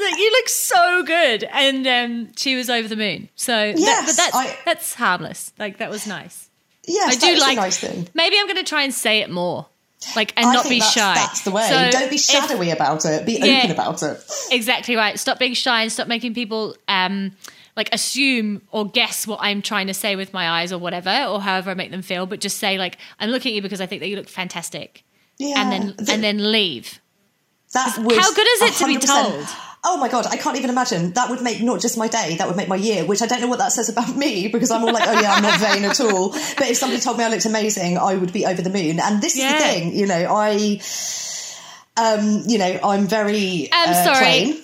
Like, 0.00 0.18
"You 0.18 0.30
look 0.32 0.48
so 0.48 1.02
good," 1.04 1.44
and 1.44 1.86
um, 1.86 2.32
she 2.36 2.56
was 2.56 2.68
over 2.68 2.88
the 2.88 2.96
moon. 2.96 3.28
So, 3.36 3.52
that, 3.72 4.02
but 4.06 4.16
that's 4.16 4.34
I- 4.34 4.56
that's 4.64 4.94
harmless. 4.94 5.52
Like 5.58 5.78
that 5.78 5.88
was 5.90 6.06
nice. 6.06 6.50
yes, 6.86 7.16
I 7.16 7.18
do 7.34 7.40
like. 7.40 7.56
a 7.56 7.60
nice 7.60 7.78
thing. 7.78 8.08
Maybe 8.12 8.36
I'm 8.38 8.46
going 8.46 8.56
to 8.58 8.64
try 8.68 8.82
and 8.82 8.92
say 8.92 9.20
it 9.20 9.30
more, 9.30 9.66
like 10.16 10.34
and 10.36 10.46
I 10.46 10.52
not 10.54 10.68
be 10.68 10.80
that's, 10.80 10.92
shy. 10.92 11.14
That's 11.14 11.42
the 11.42 11.52
way. 11.52 11.68
So 11.68 11.90
Don't 11.98 12.10
be 12.10 12.16
if- 12.16 12.22
shadowy 12.22 12.70
about 12.70 13.04
it. 13.04 13.24
Be 13.24 13.38
Yeah. 13.40 13.58
open 13.60 13.70
about 13.70 14.02
it. 14.02 14.18
Exactly 14.50 14.96
right. 14.96 15.18
Stop 15.18 15.38
being 15.38 15.54
shy 15.54 15.82
and 15.82 15.92
stop 15.92 16.08
making 16.08 16.34
people 16.34 16.76
um 16.88 17.32
like 17.76 17.88
assume 17.94 18.62
or 18.72 18.86
guess 18.90 19.26
what 19.26 19.38
I'm 19.40 19.62
trying 19.62 19.86
to 19.86 19.94
say 19.94 20.16
with 20.16 20.32
my 20.34 20.60
eyes 20.60 20.72
or 20.72 20.78
whatever, 20.78 21.24
or 21.28 21.40
however 21.40 21.70
I 21.70 21.74
make 21.74 21.90
them 21.92 22.02
feel, 22.02 22.26
but 22.26 22.40
just 22.40 22.58
say 22.58 22.78
like 22.78 22.98
I'm 23.20 23.30
looking 23.30 23.52
at 23.52 23.56
you 23.56 23.62
because 23.62 23.80
I 23.80 23.86
think 23.86 24.00
that 24.00 24.08
you 24.08 24.16
look 24.16 24.28
fantastic. 24.28 25.04
Yeah, 25.38 25.54
and 25.62 25.72
then 25.72 25.94
the- 25.96 26.12
and 26.12 26.22
then 26.22 26.52
leave. 26.52 27.00
That 27.72 27.96
would 27.98 28.18
How 28.18 28.32
good 28.32 28.46
is 28.46 28.62
it 28.62 28.74
to 28.74 28.86
be 28.86 28.96
100% 28.96 29.06
told? 29.06 29.46
Oh 29.84 29.96
my 29.96 30.08
god, 30.08 30.26
I 30.26 30.36
can't 30.36 30.56
even 30.56 30.70
imagine. 30.70 31.12
That 31.14 31.28
would 31.30 31.42
make 31.42 31.60
not 31.60 31.80
just 31.80 31.98
my 31.98 32.06
day, 32.06 32.36
that 32.36 32.46
would 32.46 32.56
make 32.56 32.68
my 32.68 32.76
year, 32.76 33.04
which 33.04 33.20
I 33.20 33.26
don't 33.26 33.40
know 33.40 33.48
what 33.48 33.58
that 33.58 33.72
says 33.72 33.88
about 33.88 34.14
me 34.16 34.46
because 34.48 34.70
I'm 34.70 34.84
all 34.84 34.92
like, 34.92 35.08
oh 35.08 35.20
yeah, 35.20 35.32
I'm 35.32 35.42
not 35.42 35.58
vain 35.58 35.84
at 35.84 36.00
all. 36.00 36.30
But 36.30 36.68
if 36.70 36.76
somebody 36.76 37.00
told 37.00 37.18
me 37.18 37.24
I 37.24 37.28
looked 37.30 37.46
amazing, 37.46 37.98
I 37.98 38.14
would 38.14 38.32
be 38.32 38.46
over 38.46 38.62
the 38.62 38.70
moon. 38.70 39.00
And 39.00 39.20
this 39.20 39.36
Yeah. 39.36 39.56
is 39.56 39.62
the 39.62 39.68
thing, 39.68 39.94
you 39.96 40.06
know, 40.06 40.32
I 40.32 40.80
um, 41.96 42.42
you 42.46 42.58
know, 42.58 42.78
I'm 42.84 43.06
very 43.06 43.68
I'm 43.72 43.90
uh, 43.90 44.04
sorry. 44.04 44.18
plain. 44.52 44.62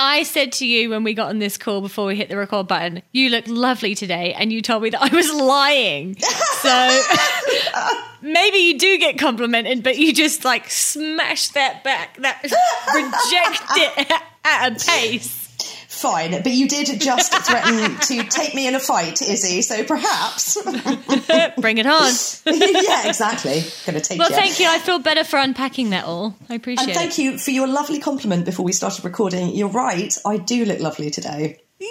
I 0.00 0.22
said 0.22 0.52
to 0.54 0.66
you 0.66 0.90
when 0.90 1.02
we 1.02 1.12
got 1.14 1.28
on 1.28 1.38
this 1.40 1.56
call 1.56 1.80
before 1.80 2.06
we 2.06 2.16
hit 2.16 2.28
the 2.28 2.36
record 2.36 2.68
button, 2.68 3.02
you 3.12 3.30
look 3.30 3.44
lovely 3.48 3.94
today, 3.96 4.32
and 4.32 4.52
you 4.52 4.62
told 4.62 4.82
me 4.82 4.90
that 4.90 5.02
I 5.02 5.14
was 5.14 5.32
lying. 5.32 6.16
So 6.58 6.68
maybe 8.20 8.58
you 8.58 8.78
do 8.78 8.98
get 8.98 9.18
complimented, 9.18 9.82
but 9.82 9.98
you 9.98 10.12
just 10.12 10.44
like 10.44 10.70
smash 10.70 11.48
that 11.48 11.84
back, 11.84 12.16
that 12.18 12.42
reject 12.94 13.62
it 13.76 14.12
at 14.44 14.72
a 14.72 14.84
pace. 14.86 15.44
Fine, 15.88 16.30
but 16.30 16.52
you 16.52 16.68
did 16.68 17.00
just 17.00 17.34
threaten 17.34 17.96
to 17.98 18.22
take 18.30 18.54
me 18.54 18.68
in 18.68 18.76
a 18.76 18.78
fight, 18.78 19.20
Izzy. 19.20 19.62
So 19.62 19.82
perhaps, 19.82 20.56
Bring 21.60 21.78
it 21.78 21.86
on. 21.86 22.12
yeah, 22.46 23.08
exactly. 23.08 23.62
Going 23.84 23.94
to 23.94 24.00
take 24.00 24.18
Well, 24.20 24.30
you. 24.30 24.36
thank 24.36 24.60
you. 24.60 24.68
I 24.68 24.78
feel 24.78 25.00
better 25.00 25.24
for 25.24 25.38
unpacking 25.40 25.90
that 25.90 26.04
all. 26.04 26.36
I 26.48 26.54
appreciate 26.54 26.82
And 26.84 26.90
it. 26.92 26.94
thank 26.94 27.18
you 27.18 27.36
for 27.36 27.50
your 27.50 27.66
lovely 27.66 27.98
compliment 27.98 28.44
before 28.44 28.64
we 28.64 28.70
started 28.72 29.04
recording. 29.04 29.56
You're 29.56 29.70
right, 29.70 30.16
I 30.24 30.36
do 30.36 30.64
look 30.66 30.78
lovely 30.78 31.10
today. 31.10 31.58
So 31.80 31.86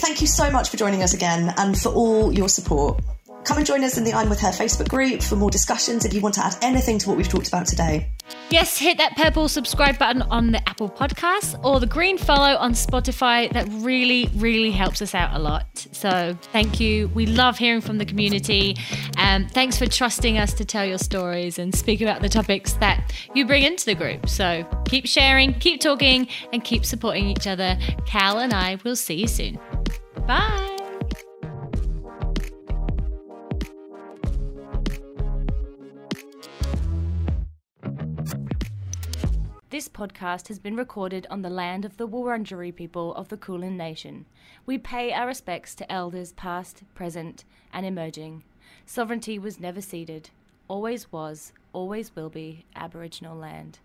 thank 0.00 0.20
you 0.20 0.26
so 0.26 0.50
much 0.50 0.70
for 0.70 0.76
joining 0.76 1.02
us 1.02 1.14
again 1.14 1.54
and 1.56 1.78
for 1.78 1.90
all 1.90 2.32
your 2.32 2.48
support. 2.48 3.00
Come 3.44 3.56
and 3.56 3.66
join 3.66 3.82
us 3.84 3.96
in 3.96 4.04
the 4.04 4.12
I'm 4.12 4.28
With 4.28 4.40
Her 4.40 4.50
Facebook 4.50 4.88
group 4.88 5.22
for 5.22 5.34
more 5.34 5.50
discussions 5.50 6.04
if 6.04 6.12
you 6.12 6.20
want 6.20 6.34
to 6.34 6.44
add 6.44 6.56
anything 6.60 6.98
to 6.98 7.08
what 7.08 7.16
we've 7.16 7.28
talked 7.28 7.48
about 7.48 7.66
today. 7.66 8.10
Yes, 8.50 8.78
hit 8.78 8.98
that 8.98 9.16
purple 9.16 9.48
subscribe 9.48 9.98
button 9.98 10.22
on 10.22 10.52
the 10.52 10.68
Apple 10.68 10.90
Podcasts 10.90 11.58
or 11.64 11.80
the 11.80 11.86
green 11.86 12.18
follow 12.18 12.56
on 12.56 12.72
Spotify. 12.72 13.50
That 13.52 13.66
really, 13.70 14.30
really 14.36 14.70
helps 14.70 15.00
us 15.00 15.14
out 15.14 15.34
a 15.34 15.38
lot. 15.38 15.86
So 15.92 16.36
thank 16.52 16.80
you. 16.80 17.08
We 17.08 17.26
love 17.26 17.58
hearing 17.58 17.80
from 17.80 17.98
the 17.98 18.04
community. 18.04 18.76
Um, 19.16 19.48
thanks 19.48 19.78
for 19.78 19.86
trusting 19.86 20.36
us 20.36 20.52
to 20.54 20.64
tell 20.64 20.84
your 20.84 20.98
stories 20.98 21.58
and 21.58 21.74
speak 21.74 22.00
about 22.00 22.22
the 22.22 22.28
topics 22.28 22.74
that 22.74 23.12
you 23.34 23.46
bring 23.46 23.62
into 23.62 23.86
the 23.86 23.94
group. 23.94 24.28
So 24.28 24.68
keep 24.86 25.06
sharing, 25.06 25.54
keep 25.54 25.80
talking, 25.80 26.28
and 26.52 26.62
keep 26.62 26.84
supporting 26.84 27.26
each 27.26 27.46
other. 27.46 27.78
Cal 28.06 28.38
and 28.38 28.52
I 28.52 28.78
will 28.84 28.96
see 28.96 29.14
you 29.14 29.28
soon. 29.28 29.58
Bye. 30.30 30.76
This 39.70 39.88
podcast 39.88 40.46
has 40.46 40.60
been 40.60 40.76
recorded 40.76 41.26
on 41.30 41.42
the 41.42 41.50
land 41.50 41.84
of 41.84 41.96
the 41.96 42.06
Wurundjeri 42.06 42.72
people 42.72 43.12
of 43.16 43.26
the 43.26 43.36
Kulin 43.36 43.76
Nation. 43.76 44.24
We 44.66 44.78
pay 44.78 45.12
our 45.12 45.26
respects 45.26 45.74
to 45.74 45.92
elders 45.92 46.30
past, 46.34 46.84
present, 46.94 47.44
and 47.72 47.84
emerging. 47.84 48.44
Sovereignty 48.86 49.36
was 49.36 49.58
never 49.58 49.80
ceded, 49.80 50.30
always 50.68 51.10
was, 51.10 51.52
always 51.72 52.14
will 52.14 52.30
be 52.30 52.66
Aboriginal 52.76 53.36
land. 53.36 53.80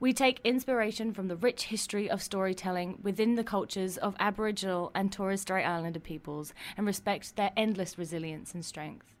We 0.00 0.12
take 0.12 0.40
inspiration 0.44 1.12
from 1.12 1.28
the 1.28 1.36
rich 1.36 1.64
history 1.64 2.10
of 2.10 2.22
storytelling 2.22 2.98
within 3.02 3.34
the 3.34 3.44
cultures 3.44 3.96
of 3.96 4.16
Aboriginal 4.18 4.90
and 4.94 5.12
Torres 5.12 5.42
Strait 5.42 5.64
Islander 5.64 6.00
peoples 6.00 6.54
and 6.76 6.86
respect 6.86 7.36
their 7.36 7.52
endless 7.56 7.98
resilience 7.98 8.54
and 8.54 8.64
strength. 8.64 9.11